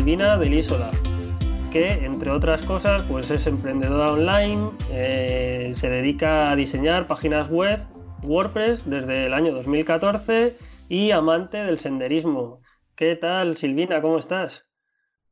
[0.00, 0.90] Silvina del Isola,
[1.70, 7.80] que entre otras cosas pues es emprendedora online, eh, se dedica a diseñar páginas web,
[8.22, 10.56] WordPress desde el año 2014
[10.88, 12.62] y amante del senderismo.
[12.96, 14.00] ¿Qué tal Silvina?
[14.00, 14.64] ¿Cómo estás?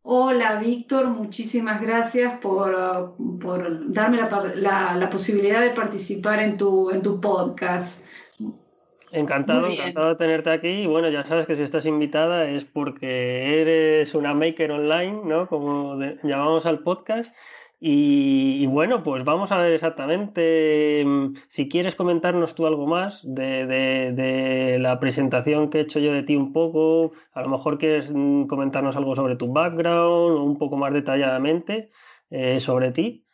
[0.03, 3.17] Hola Víctor, muchísimas gracias por,
[3.89, 7.99] darme la, posibilidad de participar en tu, en tu podcast.
[9.11, 10.69] Encantado, encantado de tenerte aquí.
[10.69, 15.47] Y bueno, ya sabes que si estás invitada es porque eres una maker online, ¿no?
[15.49, 17.35] Como llamamos al podcast.
[17.81, 24.79] Y, bueno, pues vamos a ver exactamente mm, si quieres comentarnos tú algo más de,
[24.81, 28.47] la presentación que he hecho yo de ti un poco, a lo mejor quieres mm,
[28.47, 31.89] comentarnos algo sobre tu background o un poco más detalladamente
[32.31, 33.25] eh, sobre ti.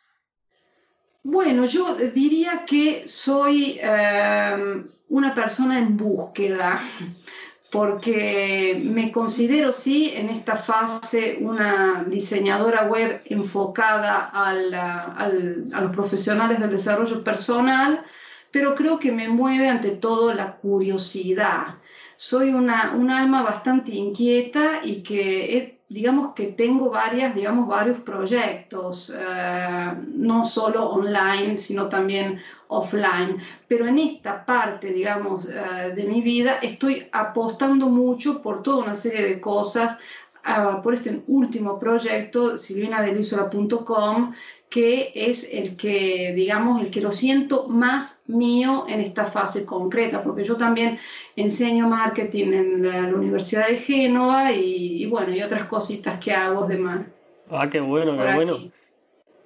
[1.23, 6.81] Bueno, yo diría que soy em, una persona en búsqueda
[7.71, 14.53] porque me considero, sí, en esta fase una diseñadora web enfocada a
[15.81, 18.05] los profesionales del desarrollo personal,
[18.49, 21.75] pero creo que me mueve ante todo la curiosidad.
[22.15, 27.99] Soy una, un alma bastante inquieta y que he digamos que tengo varias, digamos, varios
[27.99, 33.37] proyectos, eh, no solo online, sino también offline.
[33.67, 38.95] Pero en esta parte, digamos, eh, de mi vida estoy apostando mucho por toda una
[38.95, 39.97] serie de cosas,
[40.43, 44.33] ah, por este último proyecto, silvinadelisola.com,
[44.75, 50.21] que es el que, digamos, el que lo siento más mío en esta fase concreta,
[50.21, 50.99] porque yo también
[51.37, 56.77] enseño marketing en la, Universidad de Génova y, bueno, y otras cositas que hago de
[56.77, 57.05] más.
[57.49, 58.57] Ah, qué bueno, qué bueno.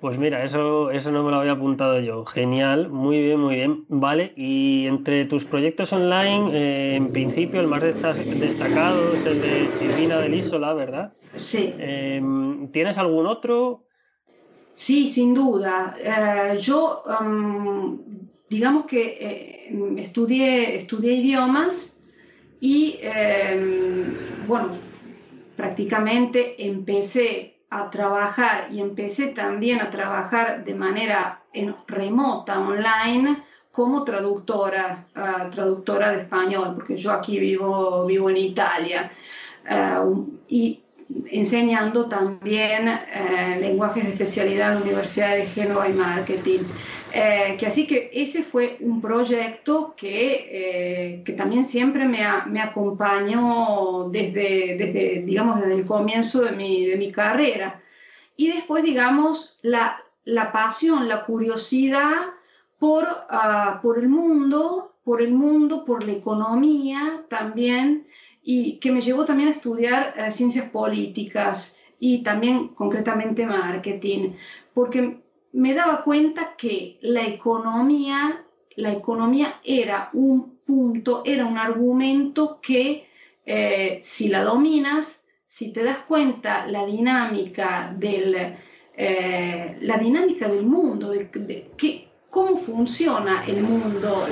[0.01, 2.25] Pues mira, eso, eso no me lo había apuntado yo.
[2.25, 3.85] Genial, muy bien, muy bien.
[3.87, 9.69] Vale, y entre tus proyectos online, eh, en principio el más destacado es el de
[9.77, 11.13] Silvina del Isola, ¿verdad?
[11.35, 11.75] Sí.
[11.77, 13.88] Em, ¿Tienes algún otro?
[14.79, 15.93] Sí, sin duda.
[15.99, 17.99] Eh, yo, em,
[18.49, 21.99] digamos que eh, estudié, estudié idiomas
[22.61, 24.69] y, em, bueno,
[25.55, 31.43] prácticamente empecé a trabajar y empecé también a trabajar de manera
[31.87, 39.11] remota, online, como traductora, eh, traductora de español, porque yo aquí vivo, vivo en Italia.
[40.47, 40.88] y
[41.31, 46.59] enseñando también eh, lenguajes de especialidad en la Universidad de Génova y Marketing.
[47.11, 52.61] Eh, que así que ese fue un proyecto que, eh, que también siempre me, me,
[52.61, 57.81] acompañó desde, desde, digamos, desde el comienzo de mi, de mi carrera.
[58.37, 62.27] Y después, digamos, la, la pasión, la curiosidad
[62.77, 68.07] por, uh, por el mundo, por el mundo, por la economía también
[68.51, 74.31] y que me llevó también a estudiar eh, ciencias políticas y también concretamente marketing,
[74.73, 75.19] porque
[75.51, 78.43] me daba cuenta que la economía,
[78.75, 83.07] la economía era un punto, era un argumento que
[83.45, 88.55] eh, si la dominas, si te das cuenta la dinámica del,
[88.97, 91.69] eh, la dinámica del mundo, de,
[92.31, 94.25] cómo funciona el mundo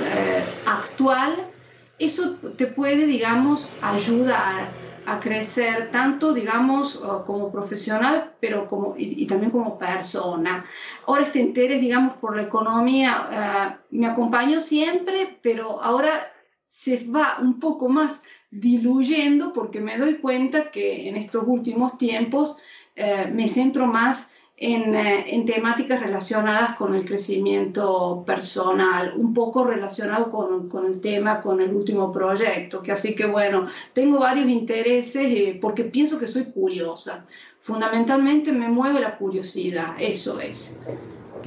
[0.65, 1.51] actual,
[1.99, 4.69] eso te puede, digamos, ayudar
[5.07, 10.65] a crecer tanto, digamos, como profesional, pero como, y, también como persona.
[11.05, 16.29] Ahora este interés, digamos, por la economía eh, me acompañó siempre, pero ahora
[16.67, 18.21] se va un poco más
[18.51, 22.57] diluyendo porque me doy cuenta que en estos últimos tiempos
[22.95, 24.29] eh, me centro más
[24.59, 31.41] eh, en, temáticas relacionadas con el crecimiento personal, un poco relacionado con, con, el tema,
[31.41, 36.27] con el último proyecto, que así que bueno, tengo varios intereses eh, porque pienso que
[36.27, 37.27] soy curiosa.
[37.59, 40.75] Fundamentalmente me mueve la curiosidad, eso es.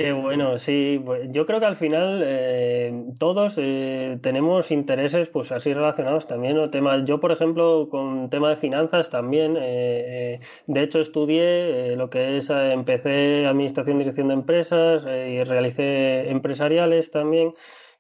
[0.00, 0.98] Qué bueno, sí.
[1.28, 6.70] Yo creo que al final eh, todos eh, tenemos intereses pues así relacionados también.
[6.70, 12.38] Tema, yo, por ejemplo, con tema de finanzas también, eh, de hecho estudié lo que
[12.38, 17.52] es, empecé Administración Dirección de Empresas y realicé empresariales también.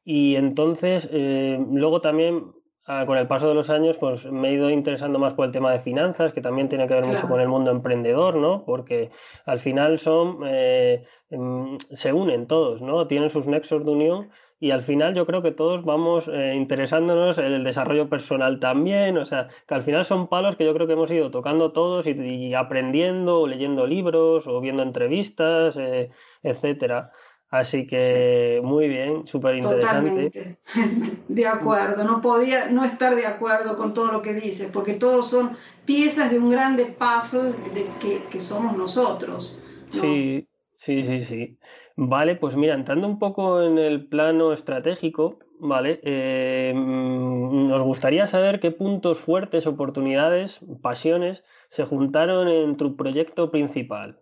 [0.02, 2.52] Y entonces, luego también
[2.92, 5.52] Ah, con el paso de los años, pues me he ido interesando más por el
[5.52, 8.64] tema de finanzas, que también tiene que ver mucho con el mundo emprendedor, ¿no?
[8.64, 9.10] Porque
[9.46, 13.06] al final son, eh, em, se unen todos, ¿no?
[13.06, 17.38] Tienen sus nexos de unión y al final yo creo que todos vamos eh, interesándonos
[17.38, 20.88] en el desarrollo personal también, o sea, que al final son palos que yo creo
[20.88, 26.10] que hemos ido tocando todos y, aprendiendo, o leyendo libros, o viendo entrevistas, eh,
[26.42, 27.12] etcétera.
[27.50, 30.56] Así que muy bien, súper interesante.
[31.28, 35.30] De acuerdo, no podía no estar de acuerdo con todo lo que dices, porque todos
[35.30, 37.88] son piezas de un grande puzzle de
[38.30, 39.56] que, somos nosotros.
[39.88, 41.58] Sí, sí, sí, sí.
[41.96, 48.26] Vale, pues mira, entrando un poco en el plano estratégico, vale, eh, mm, nos gustaría
[48.26, 54.20] saber qué puntos fuertes, oportunidades, pasiones se juntaron en tu proyecto principal.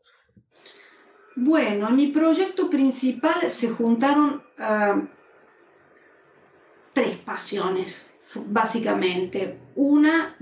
[1.40, 5.00] Bueno, en mi proyecto principal se juntaron ah,
[6.92, 8.10] tres pasiones,
[8.46, 9.56] básicamente.
[9.76, 10.36] Una,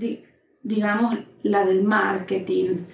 [0.63, 2.85] digamos, la del marketing.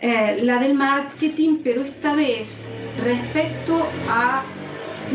[0.00, 2.66] Eh, la del marketing, pero esta vez
[3.00, 4.42] respecto a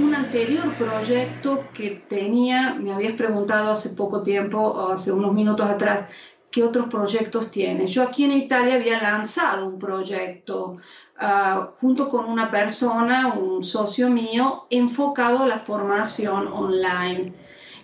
[0.02, 6.06] un anterior proyecto que tenía, me habías preguntado hace poco tiempo, hace unos minutos atrás,
[6.56, 7.86] qué otros proyectos tiene.
[7.86, 10.78] Yo aquí en Italia había lanzado un proyecto
[11.18, 17.34] Ah, junto con una persona, un socio mío, enfocado a la formación online.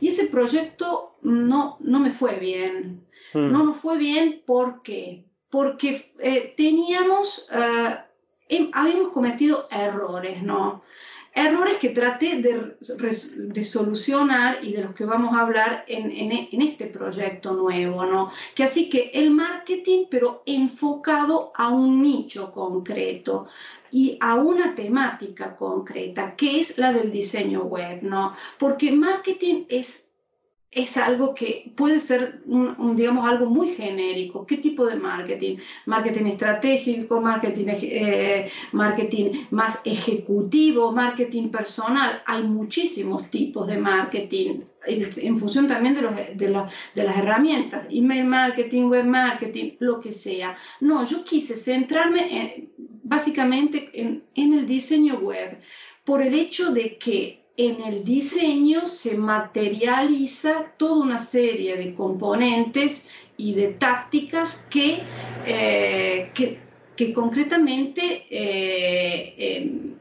[0.02, 3.08] Y ese proyecto no, no me fue bien.
[3.34, 3.52] Hmm.
[3.52, 7.48] No nos fue bien porque, porque eh, teníamos,
[8.50, 10.84] em, habíamos cometido errores, ¿no?
[11.34, 16.88] Errores que traté de, solucionar y de los que vamos a hablar en, en, este
[16.88, 18.32] proyecto nuevo, ¿no?
[18.54, 23.48] Que así que el marketing, pero enfocado a un nicho concreto
[23.92, 28.34] y a una temática concreta, que es la del diseño web, ¿no?
[28.58, 30.11] Porque marketing es
[30.72, 34.46] es algo que puede ser, un, digamos, algo muy genérico.
[34.46, 35.58] ¿Qué tipo de marketing?
[35.86, 42.24] Marketing estratégico, marketing, eh, marketing más ejecutivo, marketing personal.
[42.26, 46.16] Hay muchísimos tipos de marketing en función también de, los,
[46.96, 50.56] de, las herramientas, email marketing, web marketing, lo que sea.
[50.80, 52.70] No, yo quise centrarme
[53.04, 55.60] básicamente en, en el diseño web
[56.04, 63.08] por el hecho de que en el diseño se materializa toda una serie de componentes
[63.38, 65.00] y de tácticas que,
[65.46, 66.60] eh, que,
[67.14, 69.96] concretamente eh, em,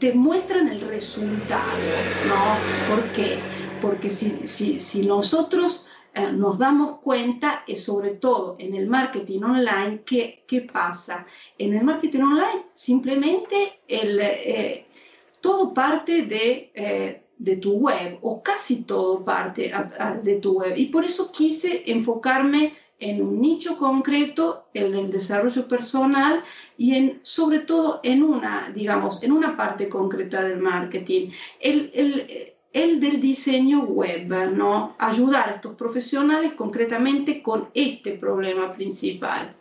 [0.00, 1.78] te muestran el resultado,
[2.26, 2.92] ¿no?
[2.92, 3.38] ¿Por qué?
[3.80, 10.42] Porque si, si, nosotros eh, nos damos cuenta, sobre todo en el marketing online, ¿qué,
[10.48, 11.24] ¿qué, pasa?
[11.56, 14.89] En el marketing online simplemente el
[15.40, 19.72] todo parte de, eh, de tu web o casi todo parte
[20.22, 20.74] de tu web.
[20.76, 26.42] Y por eso quise enfocarme en un nicho concreto, el del desarrollo personal
[26.76, 31.30] y en, sobre todo en una, digamos, en una parte concreta del marketing.
[31.60, 34.94] El, el, el del diseño web, ¿no?
[34.98, 39.56] Ayudar a estos profesionales concretamente con este problema principal.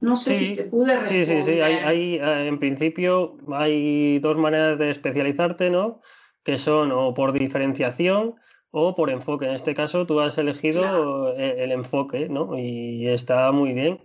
[0.00, 1.26] No sé si te pude responder.
[1.26, 1.60] Sí, sí, sí.
[1.60, 6.00] Hay, eh, en principio hay dos maneras de especializarte, ¿no?
[6.42, 8.36] Que son o por diferenciación
[8.70, 9.46] o por enfoque.
[9.46, 12.58] En este caso tú has elegido e, el, enfoque, ¿no?
[12.58, 14.00] Y está muy bien.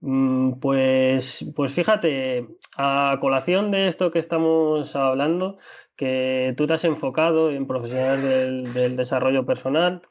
[0.00, 2.46] Mm, pues, pues fíjate,
[2.76, 5.58] a colación de esto que estamos hablando,
[5.96, 10.02] que tú te has enfocado en profesionales del, del desarrollo personal,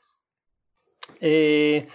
[1.19, 1.87] eh,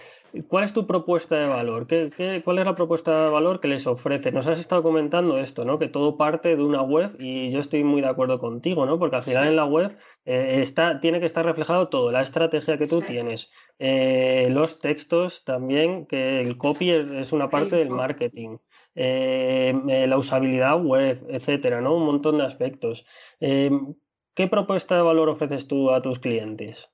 [0.47, 1.87] ¿Cuál es tu propuesta de valor?
[1.87, 4.31] ¿Qué, cuál es la propuesta de valor que les ofrece?
[4.31, 5.79] Nos has estado comentando esto, ¿no?
[5.79, 8.99] Que todo parte de una web y yo estoy muy de acuerdo contigo, ¿no?
[8.99, 12.77] Porque al final en la web eh, está, tiene que estar reflejado todo, la estrategia
[12.77, 18.57] que tú tienes, eh, los textos también, que el copy es, una parte del marketing,
[18.95, 21.95] eh, la usabilidad web, etcétera, ¿no?
[21.95, 23.05] Un montón de aspectos.
[23.39, 26.89] ¿Qué propuesta de valor ofreces tú a tus clientes?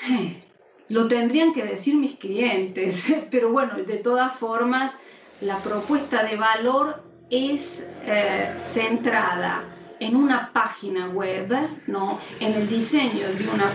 [0.88, 4.92] Lo tendrían que decir mis clientes, pero bueno, de todas formas,
[5.40, 9.64] la propuesta de valor es eh, centrada
[9.98, 11.52] en una página web,
[11.86, 12.18] ¿no?
[12.40, 13.72] en el diseño de una,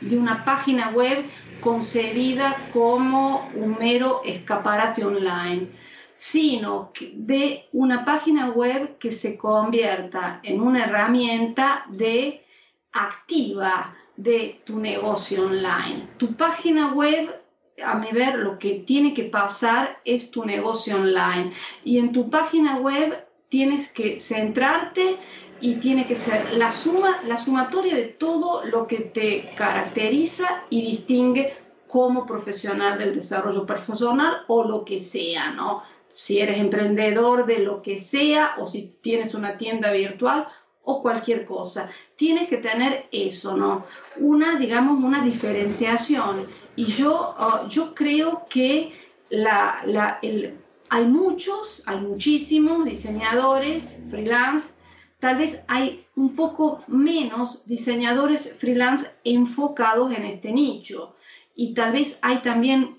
[0.00, 1.24] de una página web
[1.60, 5.68] concebida como un mero escaparate online,
[6.14, 12.44] sino de una página web que se convierta en una herramienta de
[12.92, 16.08] activa de tu negocio online.
[16.18, 17.40] Tu página web,
[17.82, 21.52] a mi ver, lo que tiene que pasar es tu negocio online.
[21.84, 25.16] Y en tu página web tienes que centrarte
[25.60, 30.82] y tiene que ser la suma, la sumatoria de todo lo que te caracteriza y
[30.82, 31.56] distingue
[31.86, 35.84] como profesional del desarrollo personal o lo que sea, ¿no?
[36.12, 40.48] Si eres emprendedor de lo que sea o si tienes una tienda virtual
[40.90, 41.90] o cualquier cosa.
[42.16, 43.84] Tienes que tener eso, ¿no?
[44.16, 46.46] Una, digamos, una diferenciación.
[46.76, 48.94] Y yo, oh, yo creo que
[49.28, 50.56] la, la, el,
[50.88, 54.70] hay muchos, hay muchísimos diseñadores freelance,
[55.18, 61.16] tal vez hay un poco menos diseñadores freelance enfocados en este nicho
[61.54, 62.98] y tal vez hay también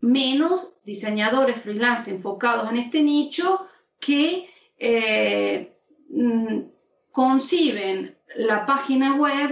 [0.00, 3.66] menos diseñadores freelance enfocados en este nicho
[4.00, 5.76] que eh,
[6.08, 6.77] mm,
[7.18, 9.50] conciben la página web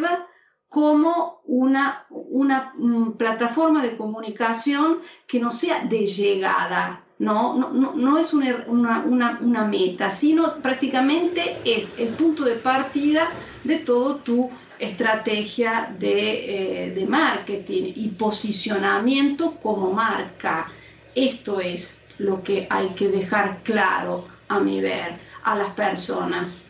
[0.68, 8.18] como una, una mm, plataforma de comunicación que no sea de llegada, no, no, no,
[8.18, 13.30] es una, una, meta, sino prácticamente es el punto de partida
[13.64, 20.70] de todo tu estrategia de, eh, de marketing y posicionamiento como marca.
[21.16, 26.65] Esto es lo que hay que dejar claro a mi ver a las personas.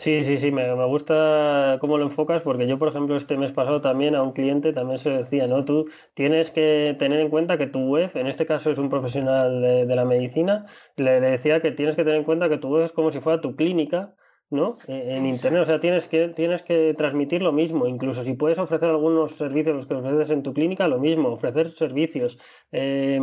[0.00, 3.82] Sí, sí, sí, me, gusta cómo lo enfocas porque yo, por ejemplo, este mes pasado
[3.82, 5.66] también a un cliente también se decía, ¿no?
[5.66, 9.60] Tú tienes que tener en cuenta que tu web, en este caso es un profesional
[9.60, 10.64] de, la medicina,
[10.96, 13.42] le, decía que tienes que tener en cuenta que tu web es como si fuera
[13.42, 14.14] tu clínica
[14.50, 14.78] ¿no?
[14.86, 18.58] E, en Internet, o sea, tienes que, tienes que transmitir lo mismo, incluso si puedes
[18.58, 22.38] ofrecer algunos servicios los que ofreces en tu clínica, lo mismo, ofrecer servicios.
[22.72, 23.20] Eh,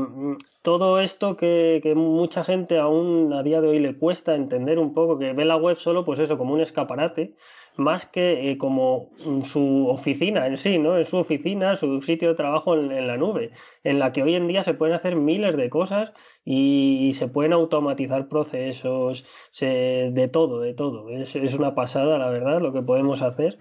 [0.62, 4.93] todo esto que, que, mucha gente aún a día de hoy le cuesta entender un
[4.93, 7.36] poco, que ve la web solo, pues eso, como un escaparate,
[7.77, 9.10] más que eh, como
[9.43, 10.98] su oficina en sí, ¿no?
[10.98, 13.51] En su oficina, su sitio de trabajo en, la nube,
[13.84, 16.12] en la que hoy en día se pueden hacer miles de cosas
[16.43, 19.25] y, se pueden automatizar procesos,
[19.62, 21.10] de todo, de todo.
[21.10, 23.57] Es, una pasada, la verdad, lo que podemos hacer.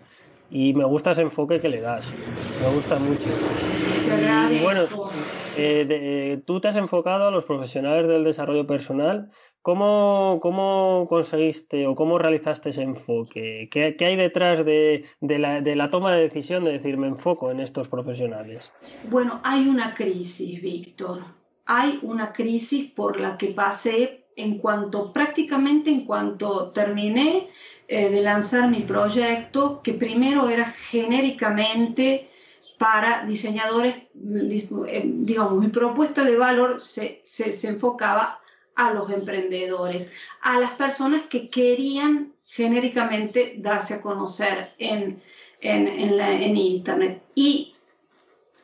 [0.51, 2.07] Y me gusta ese enfoque que le das.
[2.63, 3.29] Me gusta mucho.
[4.53, 4.83] Y, bueno,
[5.57, 9.31] eh, tú te has enfocado a los profesionales del desarrollo personal
[9.67, 13.69] ¿Cómo, ¿Cómo, conseguiste o cómo realizaste ese enfoque?
[13.69, 17.51] ¿Qué, hay detrás de, de, la, de, la, toma de decisión de decir me enfoco
[17.51, 18.71] en estos profesionales?
[19.11, 21.25] Bueno, hay una crisis, Víctor.
[21.65, 27.49] Hay una crisis por la que pasé en cuanto, prácticamente en cuanto terminé
[27.89, 32.29] eh, de lanzar mi proyecto, que primero era genéricamente
[32.79, 38.39] para diseñadores, eh, digamos, mi propuesta de valor se, se enfocaba
[38.77, 45.23] a los emprendedores, a las personas que querían genéricamente darse a conocer en,
[45.61, 47.23] en, Internet.
[47.35, 47.75] Y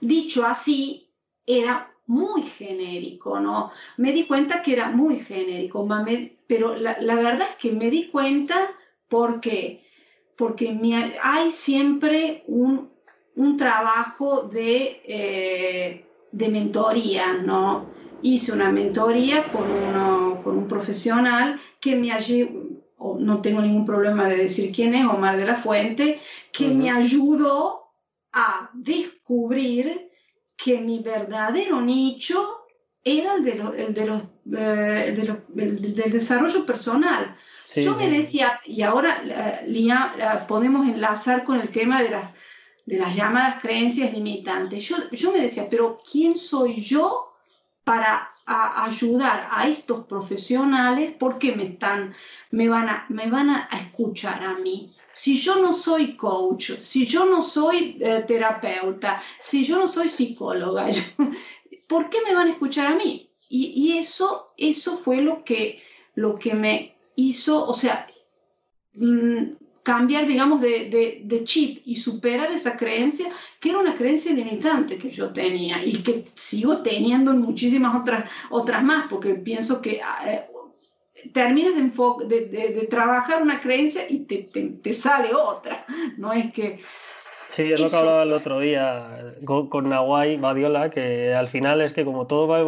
[0.01, 1.09] dicho así,
[1.47, 3.71] era muy genérico, ¿no?
[3.97, 5.87] Me di cuenta que era muy genérico,
[6.47, 8.71] pero la, verdad es que me di cuenta
[9.09, 9.85] porque,
[10.37, 10.79] porque
[11.23, 12.91] hay siempre un,
[13.57, 17.92] trabajo de, eh, de mentoría, ¿no?
[18.23, 22.83] Hice una mentoría con, uno, con un profesional que me ayudó,
[23.19, 26.21] no tengo ningún problema de decir quién es, Omar de la Fuente,
[26.53, 27.91] que me ayudó
[28.33, 30.11] a descubrir
[30.57, 32.61] que mi verdadero nicho
[33.05, 34.23] era el, de el, de los,
[34.57, 37.37] eh, del desarrollo personal.
[37.75, 42.31] Yo me decía, y ahora uh, podemos enlazar con el tema de las,
[42.85, 44.85] de las llamadas creencias limitantes.
[44.85, 47.32] Yo, yo me decía, pero ¿quién soy yo
[47.85, 52.15] para ayudar a estos profesionales porque me, están,
[52.51, 54.95] me, van a, me van a escuchar a mí.
[55.13, 60.09] Si yo no soy coach, si yo no soy eh, terapeuta, si yo no soy
[60.09, 60.87] psicóloga,
[61.89, 63.29] ¿por qué me van a escuchar a mí?
[63.55, 65.83] Y, eso, eso fue lo que,
[66.15, 68.07] lo que me hizo, o sea,
[68.95, 75.11] mm, cambiar, digamos, de, chip y superar esa creencia, que era una creencia limitante que
[75.11, 80.47] yo tenía y que sigo teniendo en muchísimas otras, otras más, porque pienso que eh,
[81.33, 84.49] terminas de, de, trabajar una creencia y te,
[84.83, 85.85] te, sale otra,
[86.17, 86.81] no es que...
[87.53, 91.83] Sí, es lo que hablaba el otro día con, con Nawai Badiola, que al final
[91.83, 92.61] es que como todo va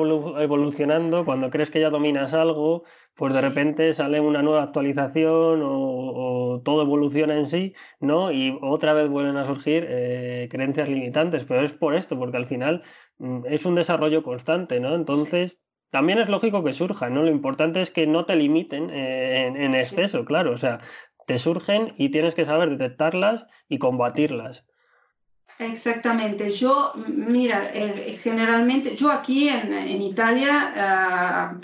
[0.42, 6.60] evolucionando, cuando crees que ya dominas algo, pues de repente sale una nueva actualización o,
[6.62, 8.30] todo evoluciona en sí, ¿no?
[8.30, 12.46] Y otra vez vuelven a surgir eh, creencias limitantes, pero es por esto, porque al
[12.46, 12.82] final
[13.18, 14.94] mm, es un desarrollo constante, ¿no?
[14.94, 17.22] Entonces, también es lógico que surjan, ¿no?
[17.22, 20.80] Lo importante es que no te limiten eh, en, exceso, claro, o sea,
[21.26, 24.66] te surgen y tienes que saber detectarlas y combatirlas.
[25.58, 26.50] Exactamente.
[26.50, 30.72] Yo, mira, eh, generalmente, yo aquí en, Italia...
[30.76, 31.54] Ah,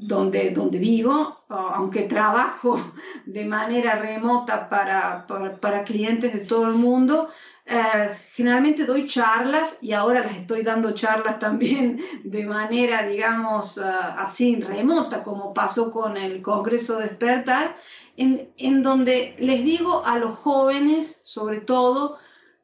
[0.00, 2.80] donde, donde vivo, aunque trabajo
[3.26, 5.26] de manera remota para,
[5.60, 7.28] para, clientes de todo el mundo,
[7.66, 13.82] eh, generalmente doy charlas y ahora les estoy dando charlas también de manera, digamos, eh,
[14.16, 17.76] así remota, como pasó con el Congreso Despertar,
[18.16, 22.18] en, en donde les digo a los jóvenes, sobre todo,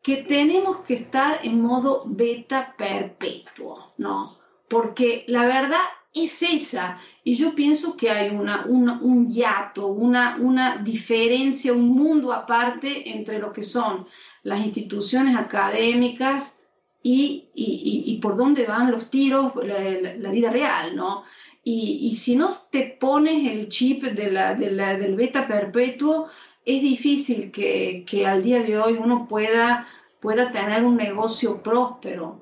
[0.05, 4.37] que tenemos que estar en modo beta perpetuo, ¿no?
[4.69, 5.81] Porque la verdad
[6.13, 6.99] es esa.
[7.25, 13.39] Y yo pienso que hay una, un hiato, una, una diferencia, un mundo aparte entre
[13.39, 14.07] lo que son
[14.43, 16.61] las instituciones académicas
[17.03, 21.25] y, y, por dónde van los tiros, la, vida real, ¿no?
[21.63, 26.29] Y, si no te pones el chip de la, de la, del beta perpetuo,
[26.65, 29.87] es difícil que, que, al día de hoy uno pueda,
[30.21, 32.41] pueda tener un negocio próspero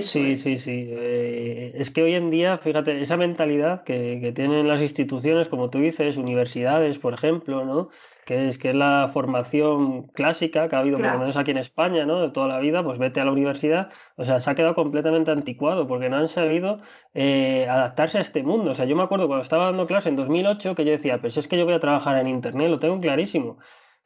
[0.00, 0.88] sí, sí, sí.
[0.90, 5.78] Eh, es que hoy en día, fíjate, esa mentalidad que, tienen las instituciones, como tú
[5.78, 7.90] dices, universidades, por ejemplo, ¿no?
[8.24, 11.58] Que es, que es la formación clásica que ha habido, por lo menos aquí en
[11.58, 12.22] España, ¿no?
[12.22, 13.90] De toda la vida, pues vete a la universidad.
[14.16, 16.80] O sea, se ha quedado completamente anticuado porque no han sabido
[17.12, 18.70] eh, adaptarse a este mundo.
[18.70, 21.36] O sea, yo me acuerdo cuando estaba dando clase en 2008 que yo decía, pues
[21.36, 23.58] es que yo voy a trabajar en Internet, lo tengo clarísimo.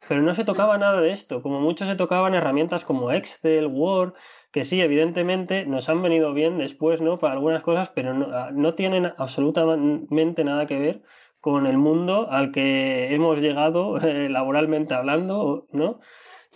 [0.07, 4.13] Pero no se tocaba nada de esto, como mucho se tocaban herramientas como Excel, Word,
[4.51, 7.19] que sí, evidentemente nos han venido bien después, ¿no?
[7.19, 11.01] Para algunas cosas, pero no, ah, no tienen absolutamente nada que ver
[11.39, 15.99] con el mundo al que hemos llegado eh, laboralmente hablando, ¿no?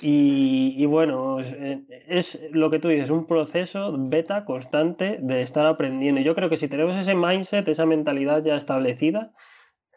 [0.02, 5.66] Y, y, bueno, eh, es, lo que tú dices, un proceso beta constante de estar
[5.68, 6.22] aprendiendo.
[6.22, 9.32] Yo creo que si tenemos ese mindset, esa mentalidad ya establecida,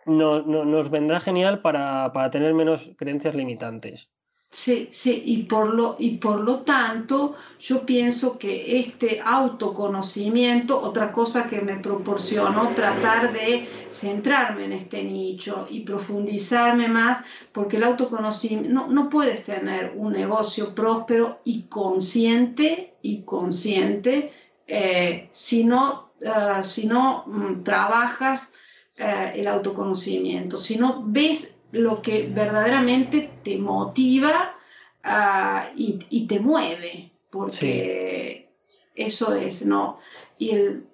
[0.05, 4.11] no, nos vendrá genial para, para tener menos creencias limitantes.
[4.55, 11.11] Sí, sí, y por, lo, y por lo tanto yo pienso que este autoconocimiento, otra
[11.11, 17.19] cosa que me proporcionó tratar de centrarme en este nicho y profundizarme más,
[17.51, 24.31] porque el autoconocimiento, no, no puedes tener un negocio próspero y consciente, y consciente,
[24.69, 28.51] eh, si no, eh, si no mm, trabajas
[28.97, 34.57] eh, el autoconocimiento, si no ves lo que verdaderamente te motiva
[35.03, 38.49] ah, y, te mueve, porque
[38.95, 39.99] eso es, ¿no?
[40.39, 40.87] Y el,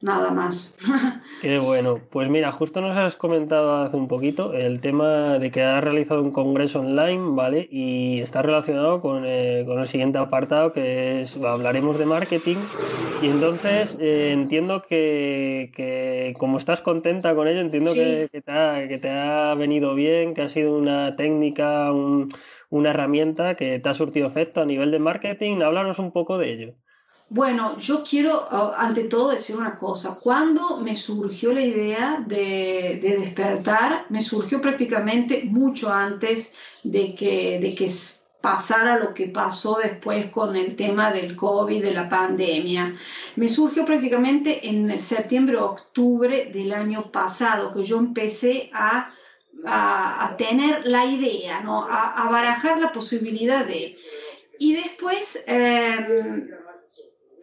[0.00, 0.76] nada más.
[1.42, 2.00] Qué bueno.
[2.10, 6.22] Pues mira, justo nos has comentado hace un poquito el tema de que has realizado
[6.22, 7.68] un congreso online, ¿vale?
[7.70, 12.56] Y está relacionado con, eh, el siguiente apartado que es, hablaremos de marketing.
[13.22, 18.98] Y entonces eh, entiendo que, como estás contenta con ello, entiendo que, te ha, que,
[18.98, 21.92] te ha, venido bien, que ha sido una técnica,
[22.70, 25.62] una herramienta que te ha surtido efecto a nivel de marketing.
[25.62, 26.74] Háblanos un poco de ello.
[27.28, 30.16] Bueno, yo quiero ante todo decir una cosa.
[30.22, 36.52] Cuando me surgió la idea de, despertar, me surgió prácticamente mucho antes
[36.84, 37.90] de que, de que
[38.40, 42.94] pasara lo que pasó después con el tema del COVID, de la pandemia.
[43.34, 49.10] Me surgió prácticamente en septiembre, octubre del año pasado, que yo empecé a,
[49.64, 51.88] a, tener la idea, ¿no?
[51.90, 53.98] a, barajar la posibilidad de...
[54.60, 55.42] Y después...
[55.48, 56.48] Em,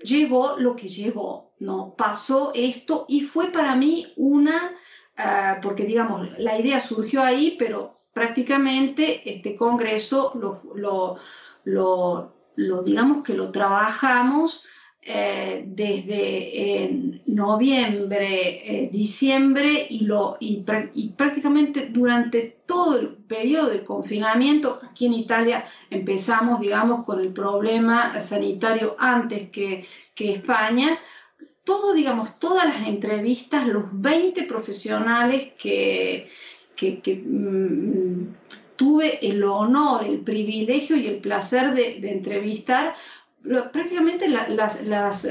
[0.04, 1.96] llegó lo que llegó, ¿no?
[1.96, 4.76] Pasó esto y fue para mí una,
[5.18, 11.20] ah, porque digamos, la idea surgió ahí, pero prácticamente este congreso lo,
[11.64, 14.66] lo, lo digamos que lo trabajamos
[15.06, 20.64] eh, desde noviembre, eh, diciembre y, lo, y,
[21.18, 28.22] prácticamente durante todo el periodo de confinamiento, aquí en Italia empezamos, digamos, con el problema
[28.22, 29.86] sanitario antes que,
[30.16, 30.98] que España,
[31.66, 36.30] todo, digamos, todas las entrevistas, los 20 profesionales que,
[36.78, 38.36] que, mm,
[38.78, 42.96] tuve el honor, el privilegio y el placer de entrevistar,
[43.44, 45.26] prácticamente las, las,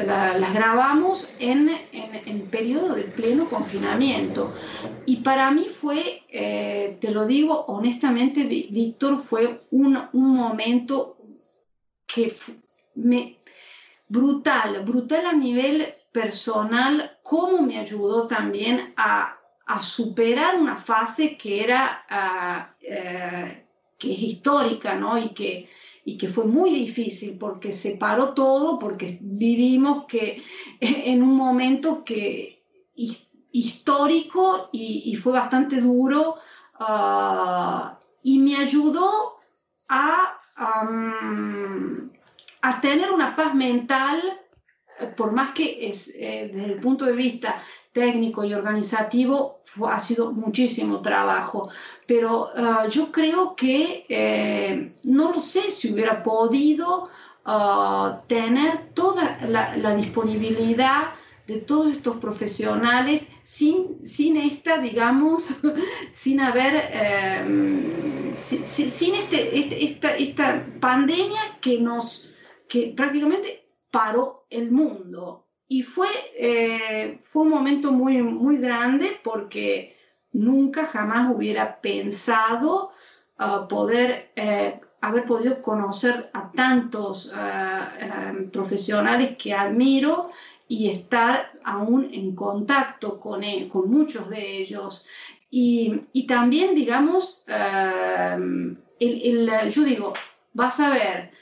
[0.53, 4.53] grabamos en, en, periodo de pleno confinamiento.
[5.07, 11.17] Y para mí fue, eh, te lo digo honestamente, Víctor, fue un, un momento
[12.07, 12.35] que
[12.97, 13.39] me,
[14.09, 21.65] brutal, brutal a nivel personal, cómo me ayudó también a, a superar una fase que
[21.65, 23.65] era, ah, eh,
[23.97, 25.17] que es histórica, ¿no?
[25.17, 25.71] Y que
[26.05, 30.43] y que fue muy difícil porque se paró todo, porque vivimos que
[30.81, 32.63] en un momento que
[33.53, 36.37] histórico y, fue bastante duro
[36.75, 39.37] ah, y me ayudó
[39.89, 40.41] a,
[42.63, 44.41] a tener una paz mental,
[45.17, 50.33] por más que es, eh, desde el punto de vista técnico y organizativo ha sido
[50.33, 51.71] muchísimo trabajo,
[52.07, 57.09] pero ah, yo creo que eh, no lo sé si hubiera podido
[57.45, 61.13] ah, tener toda la, disponibilidad
[61.47, 65.55] de todos estos profesionales sin, sin esta, digamos,
[66.13, 72.33] sin haber, em, sin, este, este, esta, esta pandemia que nos,
[72.69, 75.42] que prácticamente paró el mundo
[75.73, 79.97] y fue, eh, fue un momento muy, muy grande porque
[80.33, 82.91] nunca jamás hubiera pensado
[83.41, 90.29] uh, poder eh, haber podido conocer a tantos uh, profesionales que admiro
[90.69, 95.07] y estar aún en contacto con, él, con muchos de ellos.
[95.51, 97.43] Y, y también, digamos,
[98.99, 100.13] yo digo,
[100.53, 101.33] vas a ver,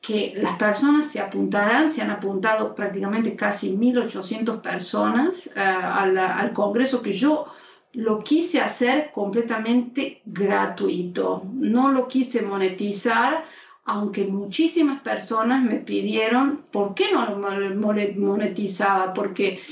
[0.00, 6.52] que las personas se apuntarán, se han apuntado prácticamente casi 1.800 personas uh, al, al,
[6.52, 7.46] Congreso que yo
[7.92, 13.44] lo quise hacer completamente gratuito, no lo quise monetizar,
[13.84, 17.74] aunque muchísimas personas me pidieron, ¿por qué no lo
[18.16, 19.14] monetizaba?
[19.14, 19.62] Porque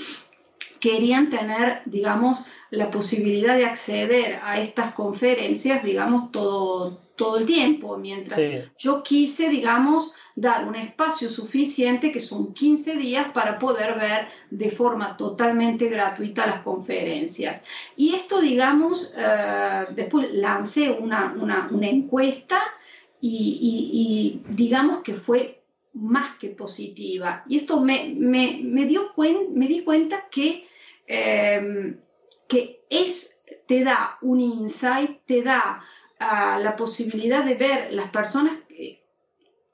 [0.85, 7.97] querían tener, digamos, la posibilidad de acceder a estas conferencias, digamos, todo, todo el tiempo,
[7.97, 8.59] mientras sí.
[8.77, 14.71] yo quise, digamos, dar un espacio suficiente, que son 15 días, para poder ver de
[14.71, 17.63] forma totalmente gratuita las conferencias.
[17.97, 22.61] Y esto, digamos, eh, después lancé una, una, una encuesta
[23.23, 25.63] y, y, y, digamos que fue
[25.95, 27.43] más que positiva.
[27.49, 30.67] Y esto me, me, me dio cuen, me di cuenta que,
[31.07, 31.97] eh,
[32.49, 35.83] que es, te da un insight, te da
[36.21, 38.55] uh, la posibilidad de ver las personas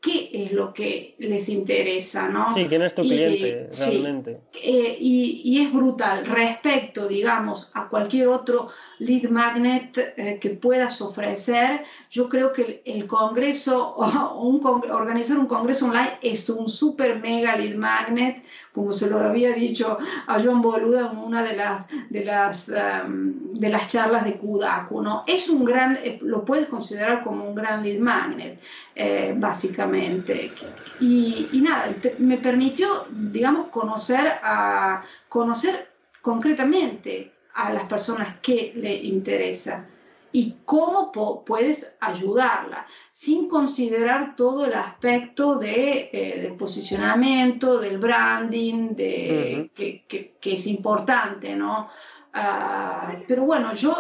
[0.01, 2.55] qué es lo que les interesa, ¿no?
[2.55, 4.41] Sí, quién es tu cliente realmente.
[4.53, 8.69] Sí, eh, y, y, es brutal respecto, digamos, a cualquier otro
[9.01, 11.85] lead magnet eh, que puedas ofrecer.
[12.11, 13.97] Yo creo que el, congreso,
[14.91, 19.99] organizar un congreso online es un super mega lead magnet, como se lo había dicho
[20.27, 25.03] a John Boluda en una de las, de las, um, de las charlas de Kudaku,
[25.03, 25.25] ¿no?
[25.27, 28.61] Es un gran, eh, lo puedes considerar como un gran lead magnet,
[28.95, 30.53] eh, básicamente.
[31.01, 35.89] Y, nada, me permitió, digamos, conocer, a, conocer
[36.21, 39.87] concretamente a las personas que le interesa
[40.33, 41.11] y cómo
[41.45, 49.63] puedes ayudarla, sin considerar todo el aspecto de, eh, del posicionamiento, del branding, de, uh
[49.63, 49.71] -huh.
[49.75, 51.89] que, que, que, es importante, ¿no?
[52.33, 53.93] Uh, pero bueno, yo,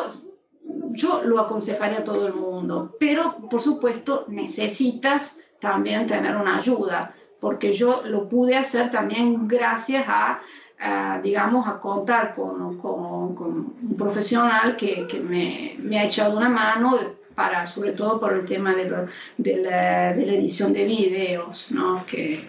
[0.92, 7.12] yo lo aconsejaría a todo el mundo, pero por supuesto necesitas también tener una ayuda,
[7.40, 10.40] porque yo lo pude hacer también gracias a
[10.82, 16.38] Uh, digamos, a contar con, con, con un profesional que, que me, me, ha echado
[16.38, 16.96] una mano
[17.34, 19.04] para, sobre todo por el tema de, lo,
[19.36, 22.06] de, la, de la, edición de videos, ¿no?
[22.06, 22.40] Que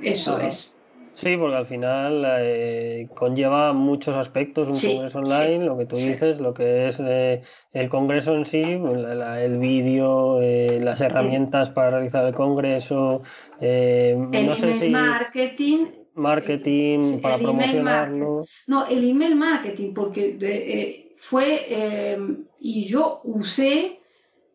[0.00, 0.76] eso es.
[1.12, 5.86] Sí, porque al final eh, conlleva muchos aspectos un sí, congreso online, sí, lo que
[5.86, 6.08] tú sí.
[6.08, 11.00] dices, lo que es eh, el congreso en sí, la, la, el vídeo, eh, las
[11.00, 13.22] herramientas para realizar el congreso,
[13.60, 14.90] el no sé si...
[14.90, 15.86] marketing
[16.18, 18.34] marketing para promocionarlo.
[18.36, 18.52] Marketing.
[18.66, 22.18] No, el email marketing, porque eh, fue, eh,
[22.60, 24.00] y yo usé,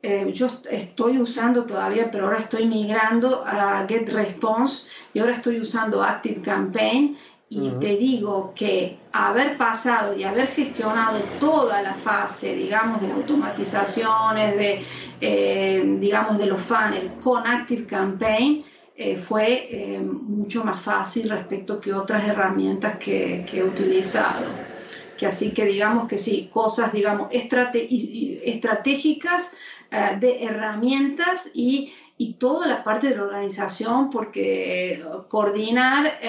[0.01, 6.03] eh, yo estoy usando todavía, pero ahora estoy migrando a GetResponse y ahora estoy usando
[6.03, 7.17] Active Campaign.
[7.49, 7.79] Y uh -huh.
[7.79, 14.81] te digo que haber pasado y haber gestionado toda la fase, digamos, de automatizaciones, de,
[15.21, 21.81] eh, digamos, de los funnels con Active Campaign, eh, fue eh, mucho más fácil respecto
[21.81, 24.45] que otras herramientas que, que, he utilizado.
[25.17, 29.49] Que así que digamos que sí, cosas, digamos, estratégicas
[29.89, 36.19] eh, de herramientas y, y, toda la parte de la organización, porque coordinar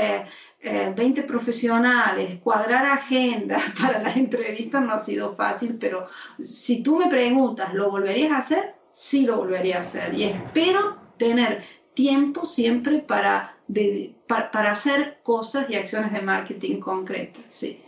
[0.62, 6.06] 20 especiales cuadrar agendas para las entrevistas no ha sido fácil, pero
[6.40, 8.74] si tú me preguntas, ¿lo volverías a hacer?
[8.90, 11.62] Sí lo volvería a hacer y espero tener
[11.94, 17.44] tiempo siempre para, de, para, para, hacer cosas y acciones de marketing concretas.
[17.48, 17.80] Sí.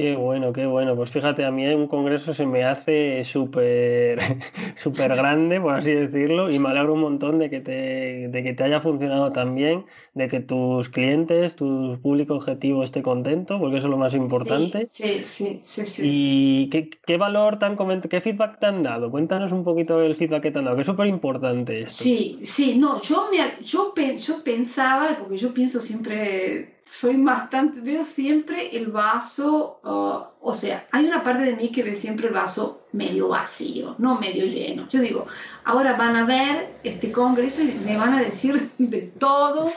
[0.00, 0.96] Qué bueno, qué bueno.
[0.96, 4.18] Pues fíjate, a mí un congreso se me hace súper
[4.74, 8.54] súper grande, por así decirlo, y me alegro un montón de que, te, de que
[8.54, 9.84] te haya funcionado tan bien,
[10.14, 14.86] de que tus clientes, tu público objetivo esté contento, porque eso es lo más importante.
[14.86, 15.84] Sí, sí, sí.
[15.84, 19.10] sí, ¿Y qué, qué valor comentado, qué feedback te han dado?
[19.10, 22.04] Cuéntanos un poquito el feedback que te han dado, que es súper importante esto.
[22.04, 28.02] Sí, sí, no, yo, me, yo, yo pensaba, porque yo pienso siempre soy bastante, veo
[28.02, 32.34] siempre el vaso, uh, o sea, hay una parte de mí que ve siempre el
[32.34, 34.88] vaso medio vacío, no medio lleno.
[34.88, 35.26] Yo digo,
[35.64, 39.70] ahora van a ver este congreso y me van a decir de todo,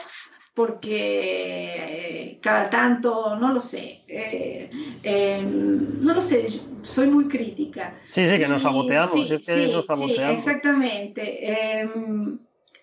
[0.54, 4.70] porque cada tanto, no lo sé, eh,
[5.02, 7.98] eh, no lo sé, soy muy crítica.
[8.08, 10.42] Sí, sí, que nos saboteamos, sí, es que sí, nos saboteamos.
[10.42, 11.50] Sí, exactamente.
[11.50, 11.90] Eh,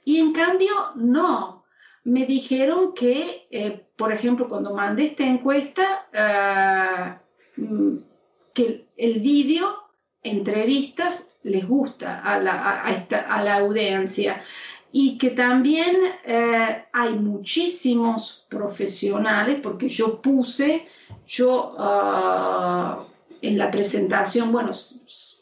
[0.04, 1.62] y en cambio, no
[2.04, 6.08] me dijeron que, eh, por ejemplo, cuando mandé esta encuesta,
[7.56, 8.00] uh,
[8.52, 9.76] que el vídeo,
[10.24, 14.42] entrevistas, les gusta a la, a esta, a la audiencia.
[14.92, 20.88] Y que también eh, hay muchísimos profesionales, porque yo puse,
[21.28, 23.04] yo uh,
[23.40, 24.72] en la presentación, bueno,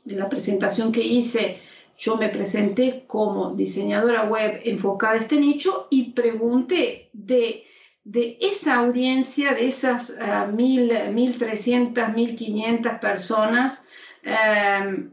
[0.05, 1.61] en la presentación que hice,
[1.97, 7.68] yo me presenté como diseñadora web enfocada a este nicho y pregunté de,
[8.03, 13.85] de esa audiencia, de esas uh, mil, 1.300, 1.500 personas,
[14.25, 15.11] um,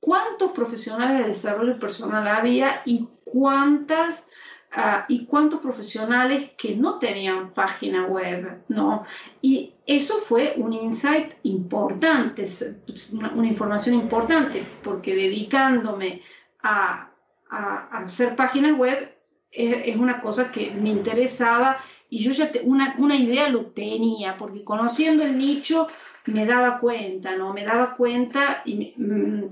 [0.00, 4.24] cuántos profesionales de desarrollo personal había y cuántas
[4.76, 9.04] uh, y cuántos profesionales que no tenían página web, ¿no?
[9.40, 12.44] Y eso fue un insight importante,
[13.12, 16.22] una, una información importante, porque dedicándome
[16.62, 17.10] a,
[17.48, 19.15] a, a hacer páginas web
[19.50, 21.78] es, una cosa que me interesaba
[22.08, 25.88] y yo ya te, una, una idea lo tenía, porque conociendo el nicho
[26.26, 27.52] me daba cuenta, ¿no?
[27.52, 29.44] Me daba cuenta y mm,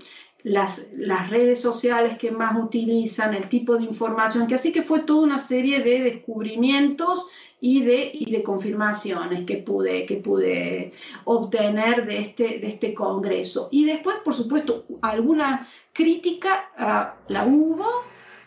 [0.44, 5.00] las, las, redes sociales que más utilizan, el tipo de información, que así que fue
[5.00, 7.26] toda una serie de descubrimientos
[7.60, 10.92] y de, y de confirmaciones que pude, que pude
[11.24, 13.70] obtener de este, de este congreso.
[13.72, 17.86] Y después, por supuesto, alguna crítica uh, la hubo,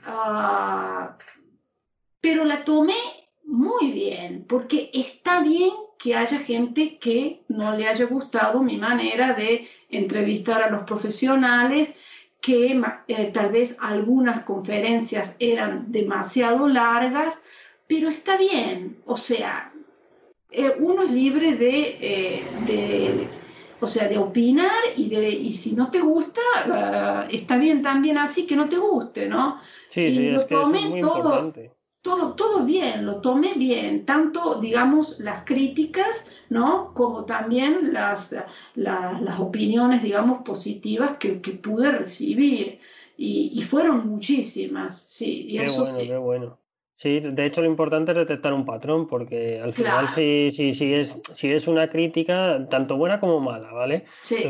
[0.08, 1.18] uh,
[2.28, 3.00] pero la tomé
[3.46, 9.34] muy bien, porque está bien que haya gente que no le haya gustado mi manera
[9.34, 11.96] de entrevistar a los profesionales,
[12.42, 17.40] que eh, tal vez algunas conferencias eran demasiado largas,
[17.88, 19.72] pero está bien, o sea,
[20.52, 23.28] eh, uno es libre de, eh, de,
[23.80, 28.18] o sea, de opinar y, de, y si no te gusta, uh, está bien también
[28.18, 29.62] así que no te guste, ¿no?
[29.88, 31.16] Sí, y sí, lo es que tomé es muy todo.
[31.20, 31.77] Importante
[32.08, 36.94] todo, todo bien, lo tomé bien, tanto, digamos, las críticas, ¿no?
[36.94, 38.34] Como también las,
[38.76, 42.80] las, las opiniones, digamos, positivas que, que pude recibir.
[43.18, 45.48] Y, y, fueron muchísimas, sí.
[45.50, 46.08] Y qué eso bueno, sí.
[46.08, 46.60] qué bueno.
[47.00, 50.96] Sí, de hecho lo importante es detectar un patrón, porque al final si, si, si,
[50.96, 54.06] es, si es una crítica, tanto buena como mala, ¿vale?
[54.10, 54.46] Sí.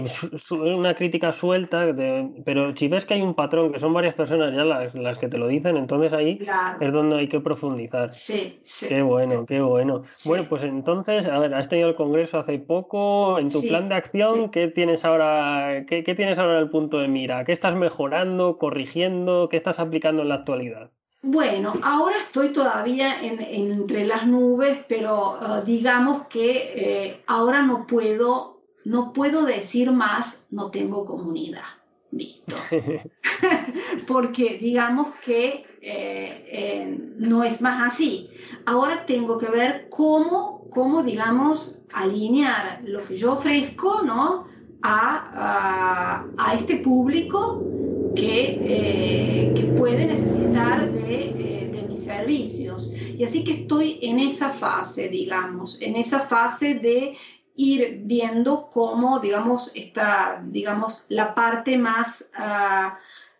[0.52, 4.54] Una crítica suelta, de, pero si ves que hay un patrón, que son varias personas
[4.56, 6.78] ya las, las que te lo dicen, entonces ahí claro.
[6.80, 8.14] es donde hay que profundizar.
[8.14, 8.88] Sí, sí.
[8.88, 10.04] Qué bueno, qué bueno.
[10.10, 10.30] Sí.
[10.30, 13.90] Bueno, pues entonces, a ver, has tenido el congreso hace poco, en tu Sí, plan
[13.90, 14.52] de acción.
[14.52, 17.44] ¿qué tienes ahora, qué, qué tienes ahora en el punto de mira?
[17.44, 20.92] ¿Qué estás mejorando, corrigiendo, qué estás aplicando en la actualidad?
[21.22, 27.64] Bueno, ahora estoy todavía en, en, entre las nubes, pero uh, digamos que eh, ahora
[27.64, 31.64] no puedo, no puedo decir más, no tengo comunidad.
[32.12, 32.56] Listo.
[34.08, 38.30] Porque digamos que eh, eh, no es más así.
[38.66, 44.48] Ahora tengo que ver cómo, cómo digamos, alinear lo que yo ofrezco, ¿no?
[44.84, 47.77] A, a, a este público
[48.16, 52.92] que, eh, que puede necesitar de, eh, de, mis servicios.
[52.94, 57.18] Y así que estoy en esa fase, digamos, en esa fase de
[57.56, 62.92] ir viendo cómo, digamos, está, digamos, la parte más, uh,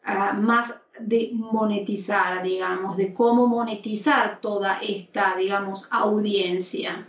[0.10, 7.08] uh, más de monetizar, digamos, de cómo monetizar toda esta, digamos, audiencia.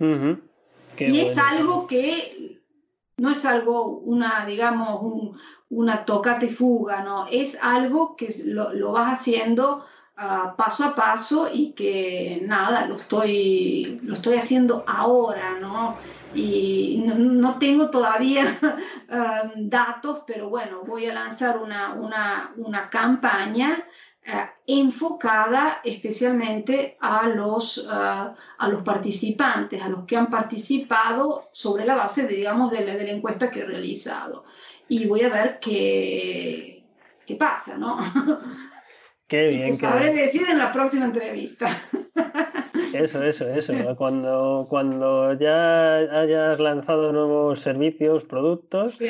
[0.00, 0.42] Uh -huh.
[0.98, 1.22] y bueno.
[1.22, 2.44] es algo que
[3.16, 5.36] no es algo, una, digamos, un,
[5.74, 7.26] una tocate fuga, ¿no?
[7.30, 9.84] Es algo que lo, lo vas haciendo
[10.18, 15.96] uh, paso a paso y que nada, lo estoy, lo estoy haciendo ahora, ¿no?
[16.34, 22.90] Y no, no tengo todavía um, datos, pero bueno, voy a lanzar una, una, una
[22.90, 23.84] campaña
[24.26, 24.30] uh,
[24.66, 28.34] enfocada especialmente a los, a
[28.68, 33.04] los participantes, a los que han participado sobre la base, de, digamos, de la, de
[33.04, 34.44] la encuesta que he realizado
[34.88, 36.84] y voy a ver qué,
[37.26, 37.98] qué pasa, ¿no?
[39.26, 39.68] Qué bien.
[39.68, 40.22] Y sabré que...
[40.22, 41.66] decir en la próxima entrevista.
[42.92, 43.72] Eso, eso, eso.
[43.96, 49.08] Cuando, cuando ya hayas lanzado nuevos servicios, productos, sí.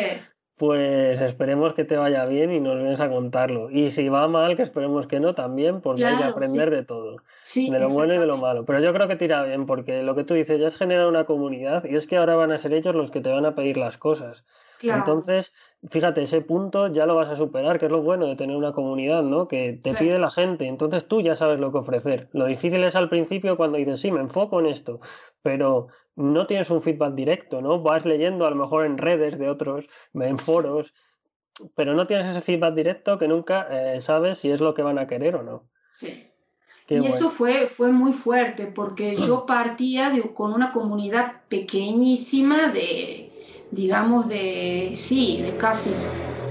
[0.56, 3.70] pues esperemos que te vaya bien y nos vienes a contarlo.
[3.70, 6.74] Y si va mal, que esperemos que no también, porque claro, hay que aprender sí.
[6.74, 7.16] de todo.
[7.42, 8.64] Sí, de lo bueno y de lo malo.
[8.64, 11.06] Pero yo creo que te irá bien, porque lo que tú dices ya es generar
[11.06, 13.54] una comunidad y es que ahora van a ser ellos los que te van a
[13.54, 14.46] pedir las cosas.
[14.84, 14.98] Claro.
[15.00, 15.52] Entonces,
[15.90, 18.72] fíjate, ese punto ya lo vas a superar, que es lo bueno de tener una
[18.72, 19.48] comunidad, ¿no?
[19.48, 19.96] Que te sí.
[19.98, 22.28] pide la gente, entonces tú ya sabes lo que ofrecer.
[22.32, 25.00] Lo difícil es al principio cuando dices, sí, me enfoco en esto,
[25.42, 27.80] pero no tienes un feedback directo, ¿no?
[27.80, 30.92] Vas leyendo a lo mejor en redes de otros, en foros,
[31.74, 34.98] pero no tienes ese feedback directo que nunca eh, sabes si es lo que van
[34.98, 35.68] a querer o no.
[35.90, 36.28] Sí.
[36.88, 43.23] y eso fue, fue muy fuerte porque yo partía con una comunidad pequeñísima de,
[43.74, 45.90] digamos, de, sí, de casi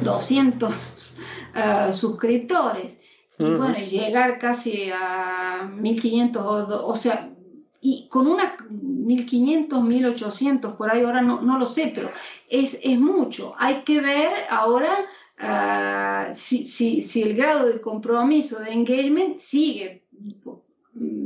[0.01, 1.15] 200
[1.55, 2.97] eh, suscriptores.
[3.39, 7.33] Y bueno, llegar casi a 1500, o, o sea,
[7.81, 12.11] y con una 1500, 1800, por ahí ahora no, no lo sé, pero
[12.49, 13.53] es, es mucho.
[13.57, 14.93] Hay que ver ahora
[15.39, 20.05] uh, si, si, si, el grado de compromiso, de engagement sigue,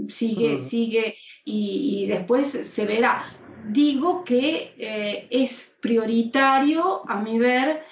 [0.07, 3.23] sigue, sigue y, y, después se verá.
[3.69, 7.83] Digo que eh, es prioritario, a mi ver,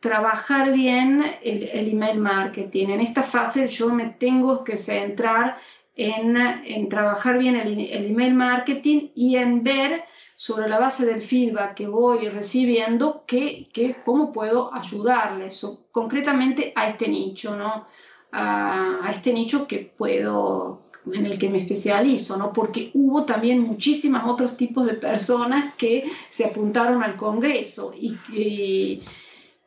[0.00, 2.88] trabajar bien el, email marketing.
[2.88, 5.58] En esta fase yo me tengo que centrar
[5.94, 11.86] en, trabajar bien el, email marketing y en ver sobre la base del feedback que
[11.86, 17.86] voy recibiendo, que, que cómo puedo ayudarles concretamente a este nicho, ¿no?
[18.32, 22.52] A, a, este nicho que puedo, en el que me especializo, ¿no?
[22.52, 29.02] Porque hubo también muchísimos otros tipos de personas que se apuntaron al Congreso y, y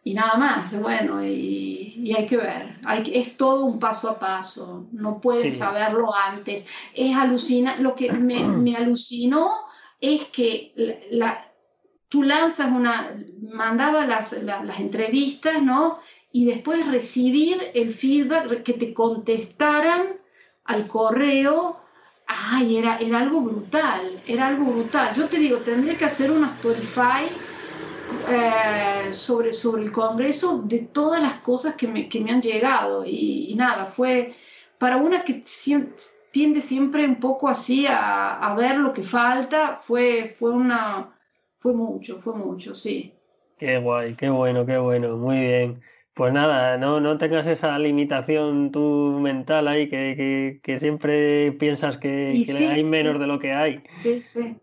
[0.06, 4.20] y nada más, bueno, y, y hay que ver, hay, es todo un paso a
[4.20, 6.66] paso, no puedes saberlo antes.
[6.94, 9.52] Es alucina, lo que me, me alucinó
[10.02, 11.50] es que la,
[12.10, 16.00] tú lanzas una, mandaba las, las entrevistas, ¿no?
[16.34, 20.18] Y después recibir el feedback, que te contestaran
[20.66, 21.78] al correo,
[22.28, 25.14] ay, era, era algo brutal, era algo brutal.
[25.16, 27.28] Yo te digo, tendría que hacer una Spotify
[28.30, 33.04] eh, sobre, sobre el Congreso de todas las cosas que me, que me han llegado.
[33.06, 34.34] Y, nada, fue
[34.78, 35.44] para una que
[36.32, 41.14] tiende siempre un poco así a, a, ver lo que falta, fue, fue, una,
[41.60, 43.14] fue mucho, fue mucho, sí.
[43.58, 45.82] Qué guay, qué bueno, qué bueno, muy bien.
[46.14, 51.98] Pues nada, no, no tengas esa limitación tú mental ahí que, que, que siempre piensas
[51.98, 53.82] que, que hay menos de lo que hay.
[53.98, 54.56] Sí, sí.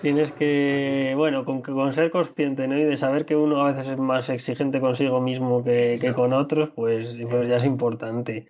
[0.00, 2.78] Tienes que, bueno, con, con ser consciente, ¿no?
[2.78, 6.32] Y de saber que uno a veces es más exigente consigo mismo que, que con
[6.32, 8.46] otros, pues, pues ya es importante.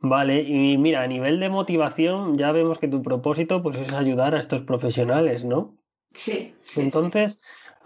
[0.00, 4.34] Vale, y mira, a nivel de motivación, ya vemos que tu propósito pues es ayudar
[4.34, 5.76] a estos profesionales, ¿no?
[6.12, 6.54] Sí.
[6.76, 7.40] Entonces,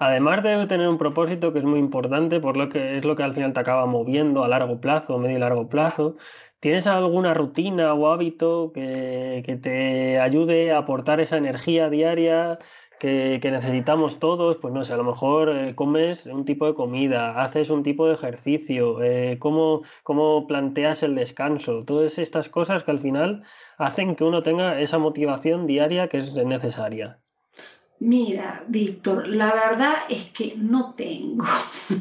[0.07, 3.23] además de tener un propósito que es muy importante, por lo que es lo que
[3.23, 6.17] al final te acaba moviendo a largo plazo, medio y largo plazo,
[6.61, 12.59] ¿tienes alguna rutina o hábito que, que te ayude a aportar esa energía diaria?
[13.03, 17.43] que, necesitamos todos, pues no sé, a lo mejor eh, comes un tipo de comida,
[17.43, 22.93] haces un tipo de ejercicio, eh, cómo, cómo planteas el descanso, todas estas cosas que
[22.93, 23.43] al final
[23.77, 27.22] hacen que uno tenga esa motivación diaria que es necesaria.
[28.05, 31.45] Mira, Víctor, la verdad es que no tengo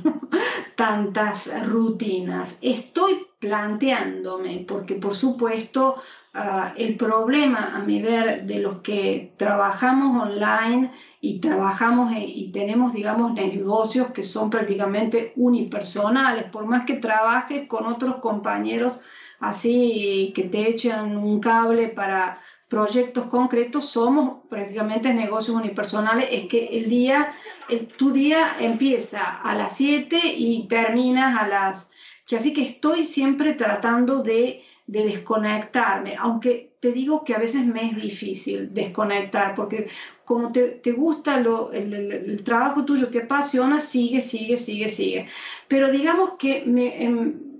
[0.75, 2.57] tantas rutinas.
[2.59, 6.01] Estoy planteándome, porque por supuesto
[6.33, 12.93] uh, el problema a mi ver de los que trabajamos online y trabajamos y tenemos,
[12.93, 18.99] digamos, negocios que son prácticamente unipersonales, por más que trabajes con otros compañeros
[19.39, 22.39] así que te echan un cable para
[22.71, 27.33] proyectos concretos, somos prácticamente negocios unipersonales, es que el día,
[27.67, 31.91] el, tu día empieza a las 7 y terminas a las...
[32.25, 37.65] Que así que estoy siempre tratando de, de desconectarme, aunque te digo que a veces
[37.65, 39.89] me es difícil desconectar, porque
[40.23, 44.87] como te, te gusta lo, el, el, el, trabajo tuyo, te apasiona, sigue, sigue, sigue,
[44.87, 45.27] sigue.
[45.67, 47.03] Pero digamos que me...
[47.03, 47.50] Em,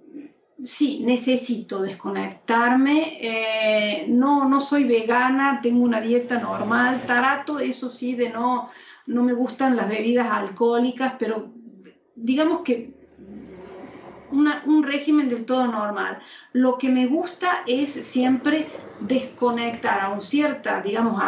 [0.64, 3.18] sí, necesito desconectarme.
[3.22, 7.04] Eh, no, no soy vegana, tengo una dieta normal.
[7.06, 8.70] Tarato, eso sí, de no,
[9.08, 11.52] no me gustan las bebidas alcohólicas, pero
[12.16, 12.94] digamos que
[14.32, 16.20] un régimen del todo normal.
[16.54, 18.68] Lo que me gusta es siempre
[19.02, 21.22] desconectar a un cierta, digamos,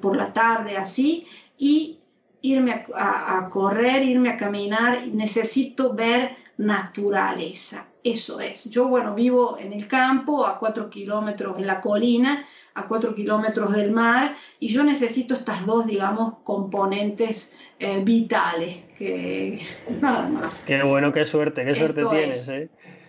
[0.00, 1.98] por la tarde así, y
[2.40, 5.08] irme a correr, irme a caminar.
[5.08, 8.68] Necesito ver naturaleza eso es.
[8.70, 13.72] Yo, bueno, vivo en el campo, a cuatro kilómetros en la colina, a cuatro kilómetros
[13.72, 19.60] del mar, y yo necesito estas dos, digamos, componentes eh, vitales, que
[20.00, 20.62] nada más.
[20.66, 22.68] Qué bueno, qué suerte, qué suerte tienes, ¿eh?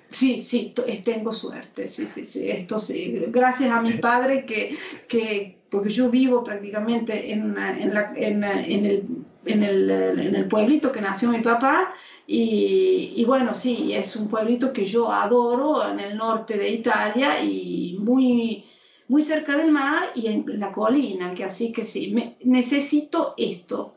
[0.09, 0.73] Sí, sí,
[1.03, 3.25] tengo suerte, sí, sí, sí, esto sí.
[3.27, 4.75] Gracias a mi padre que,
[5.07, 9.03] que porque yo vivo prácticamente en, en, la, en, en el
[9.45, 11.93] en el, en el, pueblito que nació mi papá.
[12.27, 17.41] Y, y, bueno, sí, es un pueblito que yo adoro en el norte de Italia
[17.43, 18.65] y muy,
[19.09, 23.95] muy cerca del mar y en la colina, que así que sí, me, necesito esto,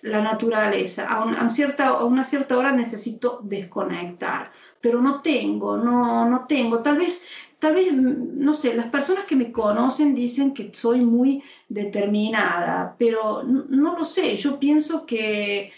[0.00, 5.76] la naturaleza, a, un, a, cierta, a una cierta hora necesito desconectar, pero no tengo,
[5.76, 7.26] no, no tengo, tal vez
[7.64, 13.42] tal vez, no sé, las personas que me conocen dicen que soy muy determinada, pero
[13.42, 15.72] no, lo sé, yo pienso que,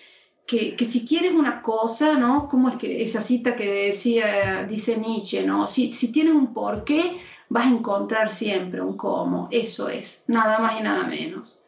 [0.48, 2.48] que, si quieres una cosa, ¿no?
[2.48, 5.68] Como es que esa cita que decía, dice Nietzsche, ¿no?
[5.68, 7.18] Si, si tienes un porqué,
[7.48, 11.62] vas a encontrar siempre un cómo, eso es, nada más y nada menos.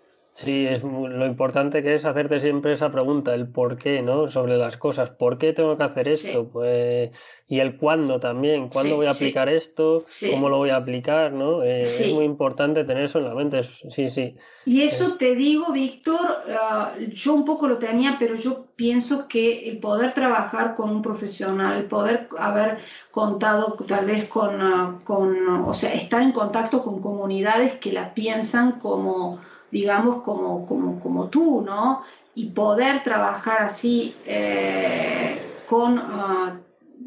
[0.45, 4.31] Sí, es lo importante que es hacerte siempre esa pregunta, el por qué, ¿no?
[4.31, 6.49] Sobre las cosas, ¿por qué tengo que hacer esto?
[6.49, 7.11] Pues,
[7.49, 10.05] y el cuándo también, ¿cuándo voy a aplicar esto?
[10.31, 11.33] ¿Cómo lo voy a aplicar?
[11.33, 11.65] ¿no?
[11.65, 14.37] Eh, es muy importante tener eso en la mente, sí, sí.
[14.65, 19.69] Y eso te digo, Víctor, ah, yo un poco lo tenía, pero yo pienso que
[19.69, 22.79] el poder trabajar con un profesional, el poder haber
[23.11, 28.15] contado tal vez con, ah, con o sea, estar en contacto con comunidades que la
[28.15, 29.41] piensan como
[29.71, 32.03] digamos, como, como, como tú, ¿no?
[32.35, 36.59] Y poder trabajar así eh, con ah,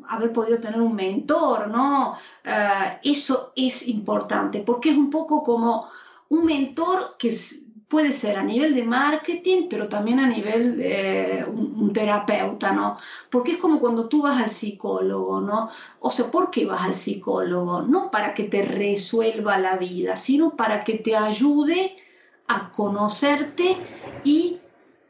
[0.08, 2.16] haber podido tener un mentor, ¿no?
[2.46, 5.88] Ah, eso es importante, porque es un poco como
[6.30, 7.36] un mentor que
[7.88, 12.98] puede ser a nivel de marketing, pero también a nivel de un, un, terapeuta, ¿no?
[13.30, 15.70] Porque es como cuando tú vas al psicólogo, ¿no?
[16.00, 17.82] O sea, ¿por qué vas al psicólogo?
[17.82, 21.98] No para que te resuelva la vida, sino para que te ayude
[22.56, 23.78] a conocerte
[24.24, 24.60] y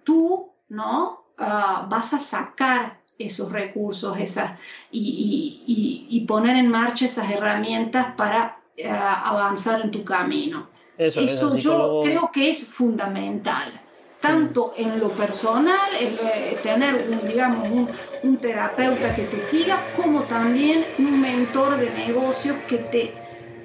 [0.03, 1.25] tú, ¿no?
[1.37, 4.51] Ah, vas a sacar esos recursos esas,
[4.91, 10.69] y, poner en marcha esas herramientas para ah, avanzar en tu camino.
[10.97, 13.71] Eso, yo creo que es fundamental,
[14.19, 17.89] tanto en lo personal, eh, tener un, digamos, un,
[18.21, 23.13] un, terapeuta que te siga, como también un mentor de negocios que te,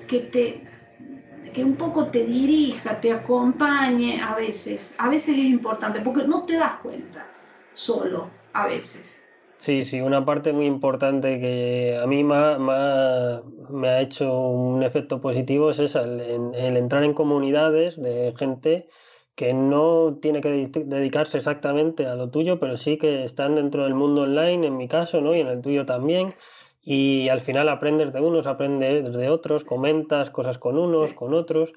[0.08, 0.65] que te
[1.56, 4.94] que un poco te dirija, te acompañe a veces.
[4.98, 7.26] A veces es importante porque no te das cuenta
[7.72, 9.22] solo, a veces.
[9.56, 15.70] Sí, sí, una parte muy importante que a mí me ha, hecho un efecto positivo
[15.70, 18.90] es esa, el, entrar en comunidades de gente
[19.34, 23.94] que no tiene que dedicarse exactamente a lo tuyo, pero sí que están dentro del
[23.94, 25.34] mundo online, en mi caso, ¿no?
[25.34, 26.34] Y en el tuyo también,
[26.88, 31.72] y al final aprendes de unos, aprendes de otros, comentas cosas con unos, con otros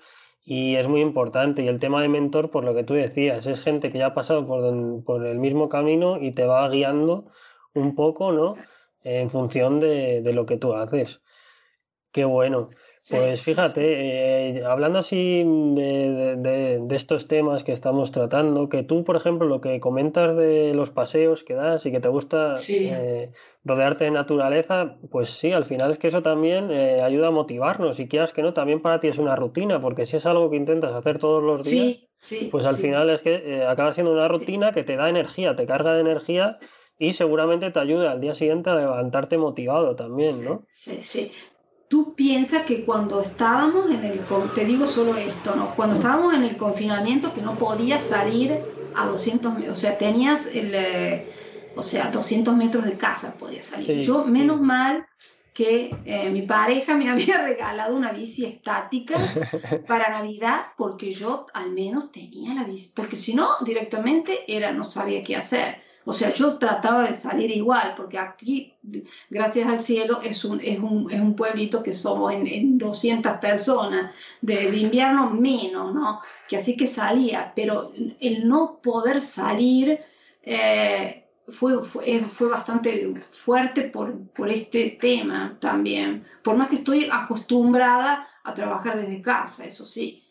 [0.45, 1.63] y es muy importante.
[1.63, 4.13] Y el tema de mentor, por lo que tú decías, es gente que ya ha
[4.13, 7.25] pasado por, por el mismo camino y te va guiando
[7.73, 8.53] un poco, ¿no?
[9.03, 11.21] En función de, de lo que tú haces.
[12.11, 12.67] Qué bueno.
[13.07, 19.47] Pues fíjate, eh, hablando así de, estos temas que estamos tratando, que tú, por ejemplo,
[19.47, 23.31] lo que comentas de los paseos que das y que te gusta eh,
[23.63, 27.99] rodearte de naturaleza, pues sí, al final es que eso también eh, ayuda a motivarnos.
[27.99, 30.57] Y quieras que no, también para ti es una rutina, porque si es algo que
[30.57, 32.07] intentas hacer todos los días,
[32.51, 35.93] pues al final es que acaba siendo una rutina que te da energía, te carga
[35.93, 36.59] de energía
[36.99, 40.65] y seguramente te ayuda al día siguiente a levantarte motivado también, ¿no?
[40.73, 41.31] Sí, sí
[41.89, 44.21] tú piensas que cuando estábamos en el,
[44.55, 45.75] te digo solo esto, ¿no?
[45.75, 48.59] Cuando estábamos en el confinamiento que no podías salir
[48.95, 51.27] a 200, o sea, tenías el, eh,
[51.75, 53.99] o sea, 200 metros de casa podías salir.
[54.01, 55.07] Yo, menos mal
[55.51, 59.15] que eh, mi pareja me había regalado una bici estática
[59.87, 64.83] para Navidad porque yo al menos tenía la bici, porque si no, directamente era, no
[64.83, 65.88] sabía qué hacer.
[66.05, 68.73] O sea, yo trataba de salir igual, porque aquí,
[69.29, 73.33] gracias al cielo, es un, es un, es un pueblito que somos en, en 200
[73.37, 76.21] personas, de, invierno menos, ¿no?
[76.47, 79.99] Que así que salía, pero el no poder salir
[80.41, 87.09] eh, fue, fue, fue, bastante fuerte por, por este tema también, por más que estoy
[87.11, 90.23] acostumbrada a trabajar desde casa, eso sí.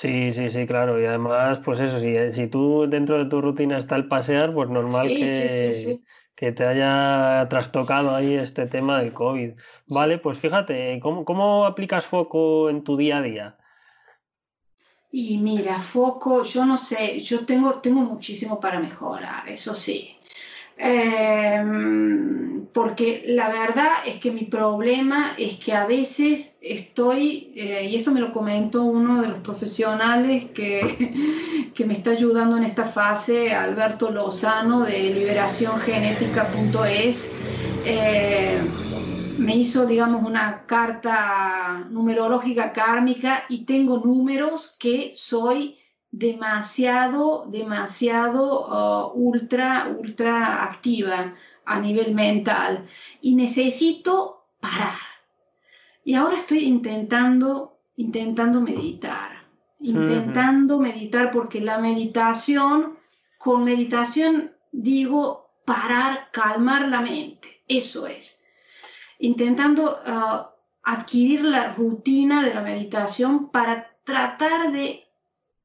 [0.00, 1.00] Sí, sí, sí, claro.
[1.00, 4.68] Y además, pues eso, si, si tú dentro de tu rutina está el pasear, pues
[4.70, 5.98] normal que,
[6.36, 9.54] que te haya trastocado ahí este tema del COVID.
[9.88, 13.58] Vale, pues fíjate, ¿cómo, cómo aplicas foco en tu día a día?
[15.10, 20.17] Y mira, foco, yo no sé, yo tengo, tengo muchísimo para mejorar, eso sí.
[20.78, 27.96] Em, porque la verdad es que mi problema es que a veces estoy, eh, y
[27.96, 32.84] esto me lo comentó uno de los profesionales que, que me está ayudando en esta
[32.84, 37.28] fase, Alberto Lozano de liberaciongenética.es,
[37.84, 38.60] eh,
[39.38, 45.78] me hizo, digamos, una carta numerológica kármica y tengo números que soy
[46.10, 51.34] demasiado, demasiado uh, ultra, ultra activa
[51.64, 52.88] a nivel mental
[53.20, 54.98] y necesito parar.
[56.04, 59.42] Y ahora estoy intentando, intentando meditar,
[59.80, 62.98] intentando meditar porque la meditación,
[63.36, 68.40] con meditación digo parar, calmar la mente, eso es.
[69.18, 70.46] Intentando uh,
[70.82, 75.07] adquirir la rutina de la meditación para tratar de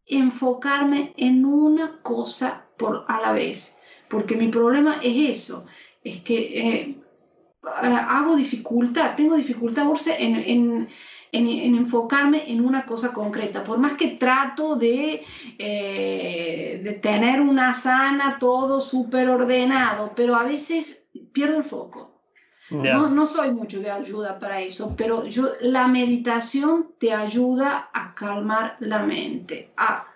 [0.07, 3.75] enfocarme en una cosa por a la vez,
[4.09, 5.65] porque mi problema es eso,
[6.03, 6.95] es que eh,
[7.63, 9.85] hago dificultad, tengo dificultad
[10.19, 10.89] en, en,
[11.31, 15.23] en, enfocarme en una cosa concreta, por más que trato de,
[15.57, 22.12] eh, de tener una sana, todo súper ordenado, pero a veces pierdo el foco.
[22.69, 28.15] No, no, soy mucho de ayuda para eso, pero yo, la meditación te ayuda a
[28.15, 30.07] calmar la mente, a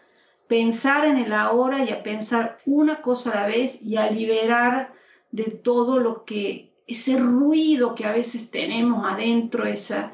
[0.47, 4.93] pensar en el ahora y a pensar una cosa a la vez y a liberar
[5.31, 10.13] de todo lo que, ese ruido que a veces tenemos adentro esa,